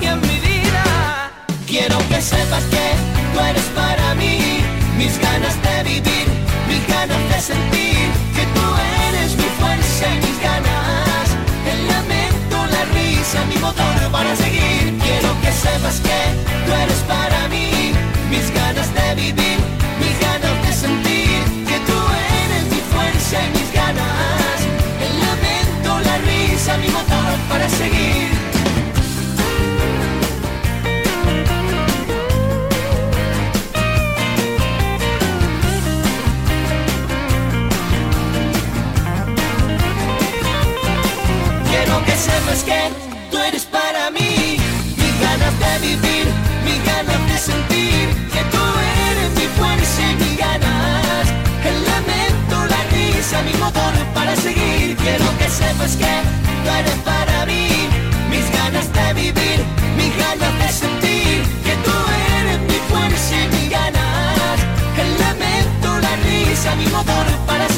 y 0.00 0.06
en 0.06 0.20
mi 0.20 0.38
vida, 0.40 1.30
Quiero 1.66 1.98
que 2.08 2.20
sepas 2.20 2.64
que 2.64 2.86
tú 3.32 3.40
eres 3.40 3.64
para 3.76 4.14
mí 4.14 4.62
mis 4.96 5.18
ganas 5.20 5.54
de 5.62 5.82
vivir, 5.84 6.26
mis 6.66 6.88
ganas 6.88 7.22
de 7.30 7.40
sentir 7.40 8.08
que 8.34 8.44
tú 8.54 8.66
eres 9.08 9.36
mi 9.36 9.48
fuerza 9.60 10.06
y 10.14 10.18
mis 10.26 10.38
ganas, 10.42 11.26
el 11.70 11.86
lamento, 11.86 12.56
la 12.74 12.82
risa, 12.96 13.44
mi 13.52 13.58
motor 13.58 14.10
para 14.10 14.34
seguir. 14.34 14.98
Quiero 15.04 15.30
que 15.42 15.52
sepas 15.52 16.00
que 16.00 16.20
tú 16.66 16.72
eres 16.72 17.00
para 17.06 17.48
mí 17.48 17.68
mis 18.30 18.52
ganas 18.52 18.92
de 18.94 19.14
vivir, 19.14 19.58
mis 20.00 20.20
ganas 20.20 20.66
de 20.66 20.72
sentir 20.72 21.42
que 21.66 21.78
tú 21.86 21.98
eres 22.44 22.64
mi 22.72 22.80
fuerza 22.92 23.36
y 23.46 23.58
mis 23.58 23.72
ganas, 23.72 24.58
el 25.06 25.20
lamento, 25.20 26.00
la 26.04 26.18
risa, 26.18 26.76
mi 26.78 26.88
motor 26.88 27.34
para 27.48 27.68
seguir. 27.68 28.28
Quiero 41.70 42.04
que 42.04 42.12
sepas 42.12 42.64
que 42.64 43.07
risa, 53.28 53.42
mi 53.42 53.52
motor 53.58 53.92
para 54.14 54.34
seguir. 54.36 54.96
Quiero 54.96 55.26
que 55.38 55.48
sepas 55.48 55.96
que 55.96 56.04
tú 56.64 56.70
eres 56.70 56.98
para 57.04 57.46
mí 57.46 57.68
mis 58.30 58.50
ganas 58.52 58.92
de 58.92 59.14
vivir, 59.14 59.64
mis 59.96 60.16
ganas 60.16 60.58
de 60.58 60.68
sentir 60.68 61.42
que 61.64 61.74
tú 61.84 61.92
eres 62.40 62.58
mi 62.60 62.78
fuerza 62.88 63.34
y 63.34 63.48
mis 63.48 63.70
ganas, 63.70 64.58
el 64.98 65.18
lamento, 65.20 65.98
la 65.98 66.16
risa, 66.24 66.74
mi 66.76 66.86
motor 66.86 67.26
para 67.46 67.68
seguir. 67.68 67.77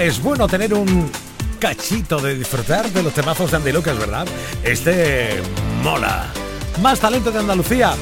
Es 0.00 0.22
bueno 0.22 0.48
tener 0.48 0.72
un 0.72 1.10
cachito 1.58 2.20
de 2.20 2.34
disfrutar 2.34 2.90
de 2.90 3.02
los 3.02 3.12
temazos 3.12 3.50
de 3.50 3.58
Andy 3.58 3.70
Lucas, 3.70 3.98
¿verdad? 3.98 4.26
Este 4.64 5.42
mola. 5.82 6.26
Más 6.80 6.98
talento 7.00 7.30
de 7.30 7.40
Andalucía. 7.40 7.92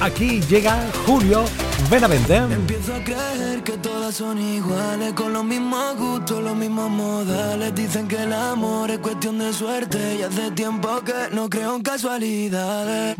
Aquí 0.00 0.40
llega 0.48 0.76
Julio 1.06 1.44
Benavente. 1.88 2.36
Empiezo 2.36 2.94
a 2.96 3.04
creer 3.04 3.62
que 3.62 3.78
todas 3.78 4.16
son 4.16 4.38
iguales, 4.38 5.12
con 5.12 5.32
los 5.32 5.44
mismos 5.44 5.96
gustos, 5.96 6.42
los 6.42 6.56
mismos 6.56 6.90
modales. 6.90 7.72
Dicen 7.76 8.08
que 8.08 8.24
el 8.24 8.32
amor 8.32 8.90
es 8.90 8.98
cuestión 8.98 9.38
de 9.38 9.52
suerte 9.52 10.16
y 10.18 10.22
hace 10.22 10.50
tiempo 10.50 11.00
que 11.04 11.32
no 11.32 11.48
creo 11.48 11.76
en 11.76 11.82
casualidades. 11.82 13.16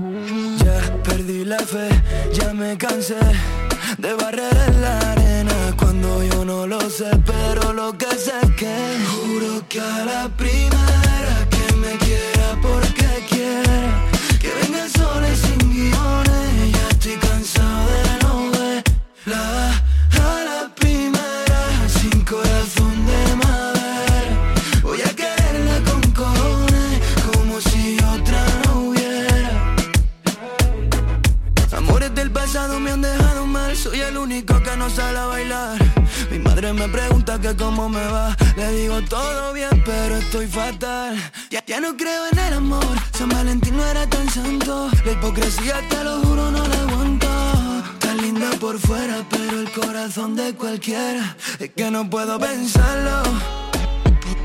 Ya 0.64 1.02
perdí 1.04 1.44
la 1.44 1.60
fe, 1.60 1.88
ya 2.32 2.52
me 2.52 2.76
cansé 2.76 3.20
de 3.98 4.14
barrer 4.14 4.56
en 4.66 4.82
la 4.82 5.14
yo 6.30 6.44
no 6.44 6.66
lo 6.66 6.80
sé, 6.90 7.10
pero 7.24 7.72
lo 7.72 7.96
que 7.98 8.06
sé 8.16 8.32
es 8.42 8.50
que 8.56 8.76
juro 9.10 9.62
que 9.68 9.80
a 9.80 10.04
la 10.04 10.28
primera 10.36 11.36
que 11.50 11.74
me 11.76 11.96
quiera 11.98 12.48
porque 12.62 13.08
quiera, 13.28 13.78
que 14.40 14.50
venga 14.60 14.84
el 14.84 14.90
sol 14.90 15.22
y 15.32 15.36
sin 15.36 15.58
guiones, 15.72 16.72
ya 16.72 16.88
estoy 16.88 17.16
cansado 17.16 17.88
de 18.06 18.14
no 18.22 18.50
verla 18.50 19.44
a 20.12 20.44
la 20.50 20.74
primera 20.74 21.60
sin 21.88 22.24
corazón 22.24 22.96
de 23.10 23.36
madera. 23.42 24.34
Voy 24.82 25.00
a 25.02 25.12
quererla 25.20 25.76
con 25.90 26.02
cojones 26.12 27.00
como 27.30 27.60
si 27.60 27.96
otra 28.14 28.42
no 28.64 28.88
hubiera. 28.88 29.74
Amores 31.76 32.14
del 32.14 32.30
pasado 32.30 32.78
me 32.80 32.90
han 32.92 33.02
dejado 33.02 33.46
mal, 33.46 33.76
soy 33.76 34.00
el 34.00 34.16
único 34.16 34.62
que 34.62 34.76
no 34.76 34.88
sabe 34.88 35.26
bailar. 35.26 35.85
Me 36.74 36.88
pregunta 36.88 37.40
que 37.40 37.54
cómo 37.54 37.88
me 37.88 38.04
va, 38.06 38.36
le 38.56 38.72
digo 38.72 39.00
todo 39.02 39.52
bien, 39.52 39.70
pero 39.84 40.16
estoy 40.16 40.48
fatal. 40.48 41.16
Ya, 41.48 41.64
ya 41.64 41.80
no 41.80 41.96
creo 41.96 42.24
en 42.32 42.38
el 42.40 42.54
amor, 42.54 42.96
San 43.16 43.28
Valentín 43.28 43.76
no 43.76 43.86
era 43.86 44.04
tan 44.08 44.28
santo. 44.28 44.90
La 45.04 45.12
hipocresía, 45.12 45.80
te 45.88 46.02
lo 46.02 46.18
juro, 46.22 46.50
no 46.50 46.66
la 46.66 46.80
aguanto. 46.80 47.28
Tan 48.00 48.16
linda 48.18 48.50
por 48.58 48.80
fuera, 48.80 49.24
pero 49.30 49.60
el 49.60 49.70
corazón 49.70 50.34
de 50.34 50.54
cualquiera 50.54 51.36
es 51.60 51.70
que 51.70 51.88
no 51.88 52.10
puedo 52.10 52.36
pensarlo. 52.38 53.22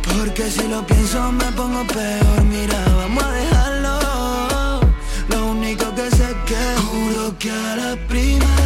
Porque 0.03 0.49
si 0.51 0.67
lo 0.67 0.85
pienso 0.85 1.31
me 1.31 1.45
pongo 1.53 1.85
peor, 1.87 2.43
mira, 2.43 2.85
vamos 2.97 3.23
a 3.23 3.31
dejarlo. 3.31 4.79
Lo 5.27 5.47
único 5.47 5.85
que 5.95 6.09
sé 6.11 6.23
es 6.23 6.37
que 6.45 6.81
juro 6.85 7.37
que 7.39 7.49
a 7.49 7.75
la 7.75 8.07
primera 8.07 8.60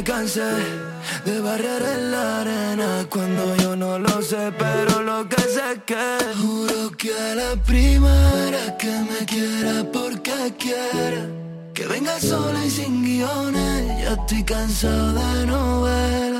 me 0.00 0.04
cansé 0.04 0.52
de 1.26 1.40
barrer 1.40 1.82
en 1.96 2.10
la 2.10 2.40
arena 2.40 3.06
cuando 3.10 3.54
yo 3.56 3.76
no 3.76 3.98
lo 3.98 4.22
sé, 4.22 4.52
pero 4.58 5.02
lo 5.02 5.28
que 5.28 5.42
sé 5.42 5.64
es 5.72 5.82
que 5.84 6.04
juro 6.40 6.90
que 6.96 7.12
a 7.12 7.34
la 7.34 7.56
primera 7.64 8.76
que 8.78 8.92
me 9.10 9.26
quiera 9.26 9.84
porque 9.92 10.54
quiera, 10.58 11.22
que 11.74 11.86
venga 11.86 12.18
sola 12.18 12.64
y 12.64 12.70
sin 12.70 13.02
guiones, 13.02 14.02
ya 14.02 14.12
estoy 14.12 14.42
cansado 14.44 15.12
de 15.12 15.46
novela. 15.46 16.39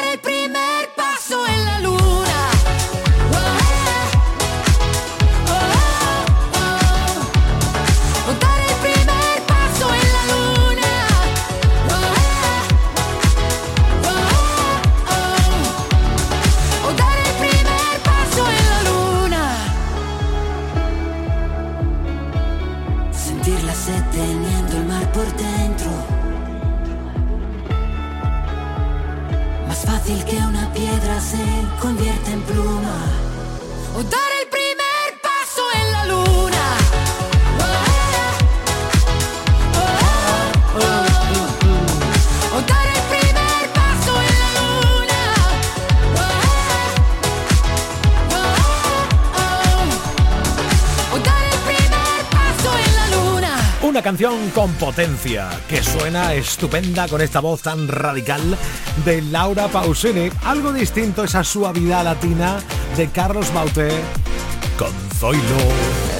Una 53.91 54.01
canción 54.01 54.51
con 54.51 54.71
potencia, 54.75 55.49
que 55.67 55.83
suena 55.83 56.33
estupenda 56.33 57.09
con 57.09 57.19
esta 57.19 57.41
voz 57.41 57.61
tan 57.61 57.89
radical 57.89 58.57
de 59.03 59.21
Laura 59.21 59.67
Pausini. 59.67 60.29
Algo 60.45 60.71
distinto 60.71 61.25
esa 61.25 61.43
suavidad 61.43 62.05
latina 62.05 62.59
de 62.95 63.09
Carlos 63.09 63.53
Bauter 63.53 63.91
con 64.79 64.93
Zoilo. 65.17 65.43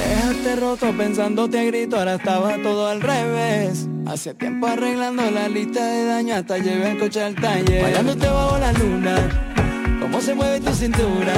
Déjate 0.05 0.55
roto 0.57 0.91
pensándote 0.97 1.59
a 1.61 1.63
grito, 1.63 1.97
ahora 1.97 2.15
estaba 2.15 2.57
todo 2.57 2.89
al 2.89 2.99
revés. 2.99 3.87
Hace 4.05 4.33
tiempo 4.33 4.67
arreglando 4.67 5.31
la 5.31 5.47
lista 5.47 5.85
de 5.85 6.05
daño 6.07 6.35
hasta 6.35 6.57
llevé 6.57 6.91
el 6.91 6.99
coche 6.99 7.23
al 7.23 7.35
taller. 7.35 7.83
Bailándote 7.83 8.27
bajo 8.27 8.57
la 8.57 8.73
luna, 8.73 9.95
cómo 10.01 10.19
se 10.19 10.35
mueve 10.35 10.59
tu 10.59 10.73
cintura. 10.73 11.33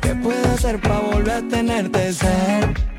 ¿Qué 0.00 0.14
puedo 0.14 0.52
hacer 0.54 0.80
para 0.80 1.00
volver 1.00 1.32
a 1.32 1.48
tenerte 1.48 2.12
cerca? 2.12 2.91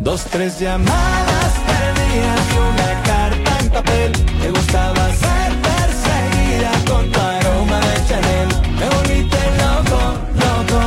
Dos, 0.00 0.24
tres 0.30 0.58
llamadas 0.58 1.52
perdidas 1.66 2.40
y 2.54 2.58
una 2.58 3.02
carta 3.02 3.58
en 3.60 3.68
papel. 3.68 4.12
Me 4.40 4.50
gustaba 4.50 5.12
ser 5.12 5.52
perseguida 5.60 6.72
con 6.88 7.12
tu 7.12 7.20
aroma 7.20 7.80
de 7.80 8.06
Chanel. 8.08 8.48
Me 8.78 8.88
volviste 8.88 9.38
loco, 9.60 10.00
loco. 10.40 10.80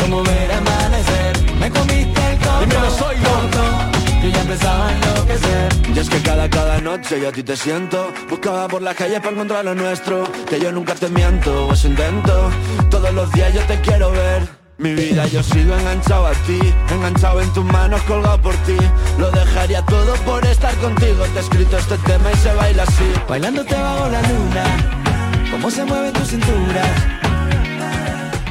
Como 0.00 0.22
ver 0.22 0.50
amanecer. 0.52 1.54
Me 1.60 1.70
comiste 1.70 2.32
el 2.32 2.38
coco. 2.38 2.60
Dímelo, 2.60 2.90
soy 2.90 3.16
loco. 3.18 4.22
Yo 4.22 4.28
ya 4.30 4.40
empezaba 4.40 4.88
a 4.88 4.92
enloquecer. 4.92 5.72
Y 5.94 5.98
es 5.98 6.08
que 6.08 6.22
cada, 6.22 6.48
cada 6.48 6.80
noche 6.80 7.20
yo 7.20 7.28
a 7.28 7.32
ti 7.32 7.42
te 7.42 7.56
siento 7.56 8.12
Buscaba 8.30 8.66
por 8.68 8.80
la 8.82 8.94
calle 8.94 9.20
para 9.20 9.32
encontrar 9.32 9.64
lo 9.64 9.74
nuestro 9.74 10.24
Que 10.48 10.60
yo 10.60 10.70
nunca 10.70 10.94
te 10.94 11.08
miento, 11.08 11.66
o 11.66 11.72
eso 11.72 11.88
intento 11.88 12.50
Todos 12.88 13.12
los 13.14 13.32
días 13.32 13.52
yo 13.52 13.62
te 13.62 13.80
quiero 13.80 14.10
ver 14.12 14.57
Mi 14.78 14.94
vida 14.94 15.26
yo 15.26 15.42
sigo 15.42 15.74
enganchado 15.76 16.28
a 16.28 16.32
ti 16.46 16.60
Enganchado 16.92 17.40
en 17.40 17.52
tus 17.52 17.64
manos, 17.64 18.00
colgado 18.02 18.40
por 18.40 18.54
ti. 18.58 18.76
Lo 19.18 19.28
dejaría 19.32 19.82
todo 19.82 20.14
por 20.24 20.46
estar 20.46 20.72
contigo. 20.76 21.24
Te 21.34 21.38
he 21.38 21.42
escrito 21.42 21.76
este 21.76 21.98
tema 21.98 22.30
y 22.32 22.36
se 22.36 22.54
baila 22.54 22.84
así. 22.84 23.12
Bailándote 23.28 23.74
bajo 23.74 24.08
la 24.08 24.22
luna 24.22 25.50
Cómo 25.50 25.68
se 25.68 25.84
mueve 25.84 26.12
tu 26.12 26.24
cintura. 26.24 26.82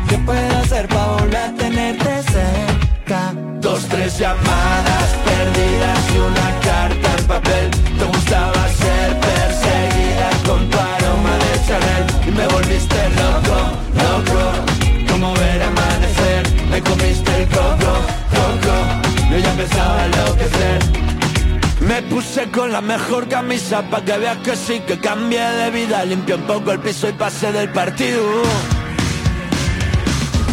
¿Qué 0.09 0.17
puedo 0.17 0.57
hacer 0.57 0.89
para 0.89 1.05
volver 1.13 1.37
a 1.37 1.53
tenerte 1.53 2.23
cerca? 2.23 3.33
Dos, 3.61 3.87
tres 3.87 4.19
llamadas 4.19 5.09
perdidas 5.23 5.99
y 6.13 6.17
una 6.17 6.59
carta 6.59 7.15
en 7.17 7.25
papel. 7.25 7.71
Te 7.71 8.03
gustaba 8.03 8.67
ser 8.67 9.17
perseguida 9.17 10.29
con 10.45 10.69
tu 10.69 10.77
aroma 10.77 11.37
de 11.37 11.65
Chanel. 11.65 12.05
Y 12.27 12.31
me 12.31 12.47
volviste 12.47 13.09
loco, 13.15 13.71
loco 13.95 14.66
Me 16.77 16.83
comiste 16.83 17.41
el 17.41 17.47
coco, 17.47 17.91
coco. 18.37 18.75
Yo 19.31 19.37
ya 19.39 19.49
empezaba 19.49 19.99
a 19.99 20.05
enloquecer. 20.05 20.79
Me 21.79 22.03
puse 22.03 22.51
con 22.51 22.71
la 22.71 22.81
mejor 22.81 23.27
camisa 23.27 23.81
pa' 23.89 24.05
que 24.05 24.15
veas 24.19 24.37
que 24.45 24.55
sí 24.55 24.79
que 24.81 24.99
cambié 24.99 25.41
de 25.41 25.71
vida. 25.71 26.05
Limpié 26.05 26.35
un 26.35 26.43
poco 26.43 26.71
el 26.71 26.79
piso 26.79 27.09
y 27.09 27.13
pasé 27.13 27.51
del 27.51 27.69
partido. 27.69 28.21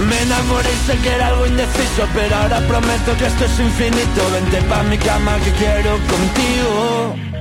Me 0.09 0.23
enamoré 0.23 0.71
y 0.73 0.87
sé 0.87 0.97
que 0.99 1.09
era 1.15 1.29
algo 1.29 1.47
indeciso 1.47 2.09
Pero 2.15 2.35
ahora 2.37 2.59
prometo 2.67 3.15
que 3.19 3.27
esto 3.27 3.45
es 3.45 3.61
infinito. 3.61 4.21
Vente 4.33 4.63
pa' 4.63 4.83
mi 4.85 4.97
cama 4.97 5.37
que 5.45 5.51
quiero 5.53 5.91
contigo 6.09 7.34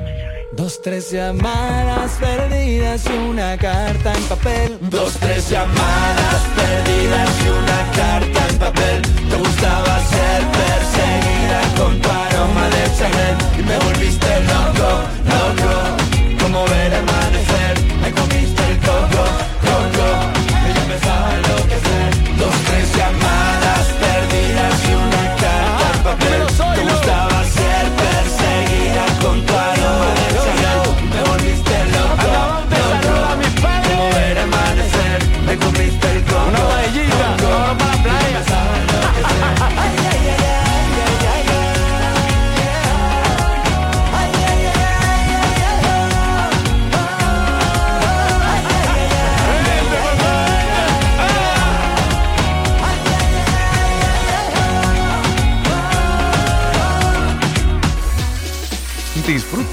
Dos, 0.55 0.81
tres 0.83 1.09
llamadas 1.09 2.11
perdidas 2.19 3.03
y 3.07 3.29
una 3.29 3.57
carta 3.57 4.13
en 4.13 4.23
papel. 4.25 4.77
Dos, 4.81 5.13
tres 5.19 5.49
llamadas 5.49 6.41
perdidas 6.55 7.29
y 7.43 7.49
una 7.49 7.91
carta 7.95 8.47
en 8.49 8.57
papel. 8.59 9.01
Te 9.01 9.35
gustaba 9.35 9.99
ser 10.05 10.43
perseguida 10.61 11.61
con 11.75 11.99
tu 11.99 12.07
aroma 12.07 12.69
de 12.69 12.83
Chanel. 12.97 13.37
Y 13.57 13.63
me 13.63 13.77
volviste 13.79 14.27
loco, 14.41 14.89
loco. 15.33 16.43
Como 16.43 16.65
ver 16.65 16.93
amanecer 16.93 17.73
Me 18.01 18.11
comiste 18.11 18.62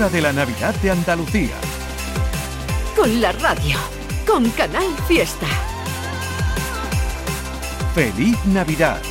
De 0.08 0.22
la 0.22 0.32
Navidad 0.32 0.74
de 0.76 0.90
Andalucía. 0.90 1.54
Con 2.96 3.20
la 3.20 3.32
radio. 3.32 3.76
Con 4.26 4.48
Canal 4.52 4.86
Fiesta. 5.06 5.46
Feliz 7.94 8.38
Navidad. 8.46 9.02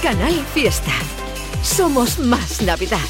Canal 0.00 0.34
Fiesta. 0.54 0.92
Somos 1.64 2.20
más 2.20 2.62
Navidad. 2.62 3.00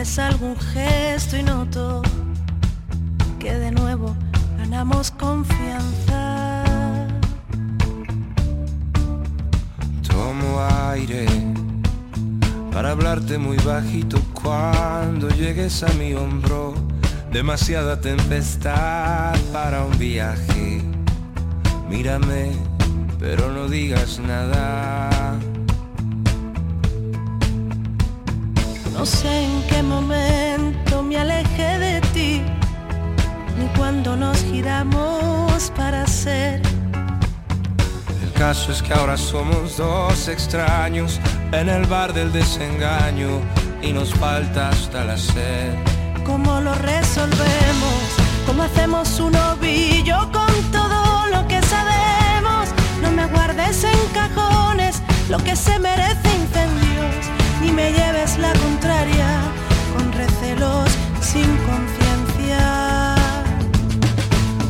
Haces 0.00 0.18
algún 0.20 0.56
gesto 0.56 1.36
y 1.36 1.42
noto 1.42 2.02
que 3.40 3.52
de 3.52 3.72
nuevo 3.72 4.14
ganamos 4.56 5.10
confianza. 5.10 6.64
Tomo 10.08 10.60
aire 10.90 11.26
para 12.72 12.92
hablarte 12.92 13.38
muy 13.38 13.56
bajito 13.58 14.20
cuando 14.34 15.28
llegues 15.30 15.82
a 15.82 15.92
mi 15.94 16.14
hombro. 16.14 16.74
Demasiada 17.32 18.00
tempestad 18.00 19.36
para 19.52 19.84
un 19.84 19.98
viaje. 19.98 20.80
Mírame, 21.88 22.52
pero 23.18 23.50
no 23.50 23.68
digas 23.68 24.20
nada. 24.20 25.17
No 28.98 29.06
sé 29.06 29.44
en 29.44 29.62
qué 29.68 29.80
momento 29.80 31.04
me 31.04 31.18
alejé 31.18 31.78
de 31.78 32.00
ti, 32.12 32.42
ni 33.56 33.66
cuando 33.76 34.16
nos 34.16 34.42
giramos 34.42 35.70
para 35.76 36.04
ser. 36.04 36.60
El 38.20 38.32
caso 38.32 38.72
es 38.72 38.82
que 38.82 38.92
ahora 38.92 39.16
somos 39.16 39.76
dos 39.76 40.26
extraños 40.26 41.20
en 41.52 41.68
el 41.68 41.86
bar 41.86 42.12
del 42.12 42.32
desengaño 42.32 43.40
y 43.82 43.92
nos 43.92 44.12
falta 44.14 44.70
hasta 44.70 45.04
la 45.04 45.16
sed. 45.16 45.74
¿Cómo 46.26 46.60
lo 46.60 46.74
resolvemos? 46.74 48.02
¿Cómo 48.46 48.64
hacemos 48.64 49.20
un 49.20 49.36
ovillo 49.36 50.18
con 50.32 50.52
todo 50.72 51.28
lo 51.28 51.46
que 51.46 51.62
sabemos? 51.62 52.68
No 53.00 53.12
me 53.12 53.26
guardes 53.26 53.84
en 53.84 54.00
cajones 54.12 55.00
lo 55.28 55.38
que 55.38 55.54
se 55.54 55.78
merece 55.78 56.28
incendios, 56.42 57.30
ni 57.60 57.72
me 57.72 57.92
lleves 57.92 58.38
la 58.38 58.52
contraria 58.52 59.40
con 59.96 60.12
recelos 60.12 60.88
sin 61.20 61.48
conciencia. 61.68 63.14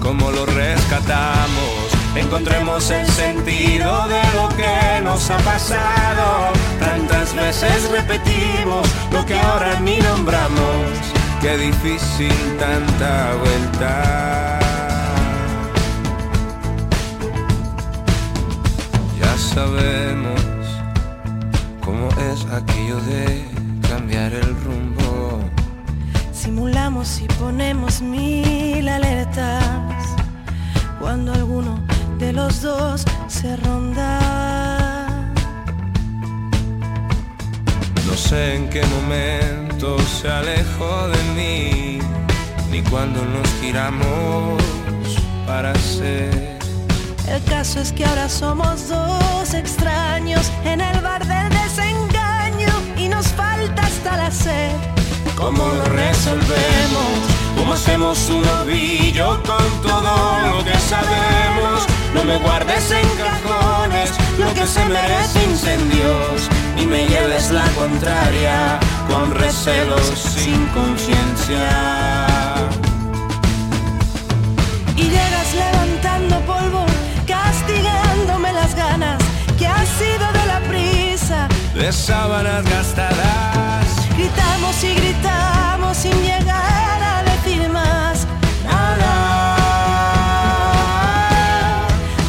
¿Cómo 0.01 0.30
lo 0.30 0.47
rescatamos? 0.47 1.99
Encontremos 2.14 2.91
el 2.91 3.07
sentido 3.07 4.09
de 4.09 4.22
lo 4.34 4.49
que 4.57 5.01
nos 5.03 5.30
ha 5.30 5.39
pasado. 5.39 6.53
Tantas 6.80 7.34
veces 7.34 7.91
repetimos 7.91 8.89
lo 9.12 9.24
que 9.26 9.39
ahora 9.39 9.78
ni 9.80 9.99
nombramos. 9.99 10.86
Qué 11.41 11.57
difícil 11.57 12.32
tanta 12.59 13.34
vuelta. 13.36 14.59
Ya 19.20 19.36
sabemos 19.36 20.38
cómo 21.99 22.09
es 22.32 22.46
aquello 22.53 22.96
de 23.01 23.44
cambiar 23.88 24.32
el 24.32 24.55
rumbo. 24.64 25.40
Si 26.32 26.51
Disimulamos 26.51 27.20
y 27.20 27.26
ponemos 27.40 28.01
mil 28.01 28.88
alertas 28.88 29.64
cuando 31.01 31.32
alguno 31.32 31.78
de 32.18 32.32
los 32.32 32.62
dos 32.62 33.05
se 33.26 33.57
ronda. 33.57 34.18
No 38.07 38.14
sé 38.14 38.57
en 38.57 38.70
qué 38.70 38.82
momento 38.86 39.99
se 40.01 40.28
alejó 40.28 41.09
de 41.09 41.22
mí, 41.36 41.99
ni 42.70 42.82
cuando 42.82 43.24
nos 43.24 43.49
giramos 43.61 44.62
para 45.46 45.74
ser. 45.74 46.58
El 47.31 47.43
caso 47.45 47.81
es 47.81 47.93
que 47.93 48.05
ahora 48.05 48.29
somos 48.29 48.89
dos 48.89 49.53
extraños 49.53 50.51
en 50.64 50.81
el 50.81 51.01
bar 51.01 51.26
del 51.26 51.49
desengaño 51.51 52.72
y 52.97 53.09
nos 53.09 53.26
falta 53.29 53.83
hasta 53.83 54.16
la 54.16 54.31
sed. 54.31 54.72
¿Cómo 55.37 55.66
lo 55.66 55.85
resolvemos? 55.85 57.12
¿Cómo 57.57 57.74
hacemos 57.74 58.31
un 58.31 58.45
ovillo 58.62 59.43
con 59.43 59.83
todo 59.83 60.57
lo 60.57 60.64
que 60.64 60.79
sabemos? 60.79 61.87
No 62.14 62.24
me 62.24 62.39
guardes 62.39 62.91
en 62.91 63.09
cajones 63.18 64.11
lo 64.39 64.53
que 64.55 64.66
se 64.66 64.85
merece 64.87 65.45
incendios 65.45 66.49
y 66.81 66.87
me 66.87 67.07
lleves 67.07 67.51
la 67.51 67.66
contraria 67.72 68.81
con 69.07 69.35
recelos 69.35 70.07
sin 70.16 70.64
conciencia. 70.68 71.68
Y 74.97 75.03
llegas 75.03 75.55
levantando 75.55 75.97
sido 79.99 80.26
de 80.38 80.46
la 80.46 80.61
prisa. 80.70 81.49
De 81.74 81.92
sábanas 81.92 82.64
gastadas, 82.64 83.86
Gritamos 84.16 84.84
y 84.84 84.94
gritamos 84.94 85.96
sin 85.96 86.16
llegar 86.22 87.01
a 87.14 87.22
decir 87.30 87.68
más. 87.70 88.26
nada. 88.64 89.14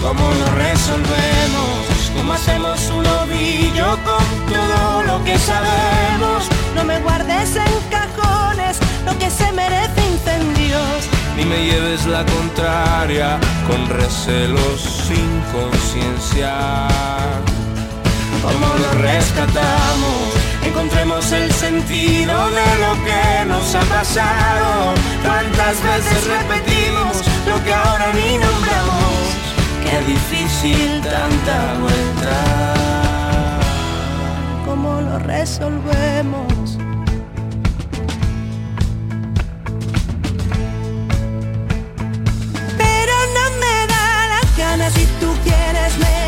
¿Cómo 0.02 0.26
lo 0.40 0.46
resolvemos? 0.56 2.12
¿Cómo 2.16 2.34
hacemos 2.34 2.80
un 2.98 3.06
ovillo 3.08 3.98
con 4.04 4.26
todo 4.54 5.04
lo 5.04 5.24
que 5.24 5.38
sabemos? 5.38 6.48
No 6.76 6.84
me 6.84 7.00
guardes 7.00 7.56
en 7.56 7.74
cajones 7.90 8.78
lo 9.06 9.18
que 9.18 9.30
se 9.30 9.52
merece 9.52 10.02
incendios. 10.14 11.08
Ni 11.38 11.46
me 11.46 11.64
lleves 11.66 12.06
la 12.06 12.26
contraria 12.26 13.40
con 13.68 13.88
recelos 13.90 14.82
sin 15.08 15.42
conciencia. 15.54 16.88
¿Cómo 18.52 18.68
lo 18.78 18.92
rescatamos? 19.02 20.40
Encontremos 20.66 21.32
el 21.32 21.52
sentido 21.52 22.50
de 22.52 22.70
lo 22.84 22.94
que 23.06 23.46
nos 23.48 23.76
ha 23.76 23.82
pasado. 23.82 24.94
Tantas 25.24 25.82
veces 25.84 26.28
repetimos 26.28 27.18
lo 27.48 27.64
que 27.64 27.74
ahora 27.74 28.14
ni 28.14 28.38
nombramos. 28.38 29.40
Qué 29.84 30.12
difícil 30.12 31.02
tanta 31.02 31.74
vuelta. 31.82 32.74
¿Cómo 34.66 35.02
lo 35.02 35.20
resolvemos? 35.20 36.78
Pero 42.78 43.16
no 43.36 43.46
me 43.62 43.88
da 43.88 44.28
las 44.34 44.58
ganas 44.58 44.94
si 44.94 45.06
tú 45.20 45.34
quieres 45.44 45.98
me 45.98 46.19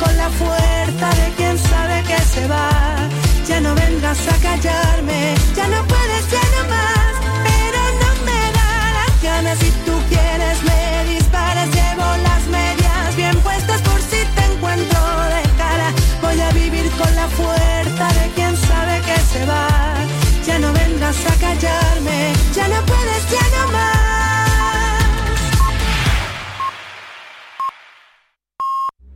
con 0.00 0.16
la 0.16 0.28
fuerza 0.30 1.08
de 1.20 1.32
quien 1.36 1.58
sabe 1.58 2.02
que 2.02 2.18
se 2.22 2.46
va. 2.48 2.96
Ya 3.46 3.60
no 3.60 3.74
vengas 3.74 4.18
a 4.28 4.36
callarme 4.38 5.34
ya 5.54 5.68
no 5.68 5.86
puedes 5.86 6.30
ya 6.30 6.42
no 6.54 6.68
más 6.68 7.14
pero 7.46 7.80
no 8.02 8.24
me 8.24 8.40
da 8.56 8.92
las 8.96 9.22
ganas 9.22 9.58
tú 9.84 9.85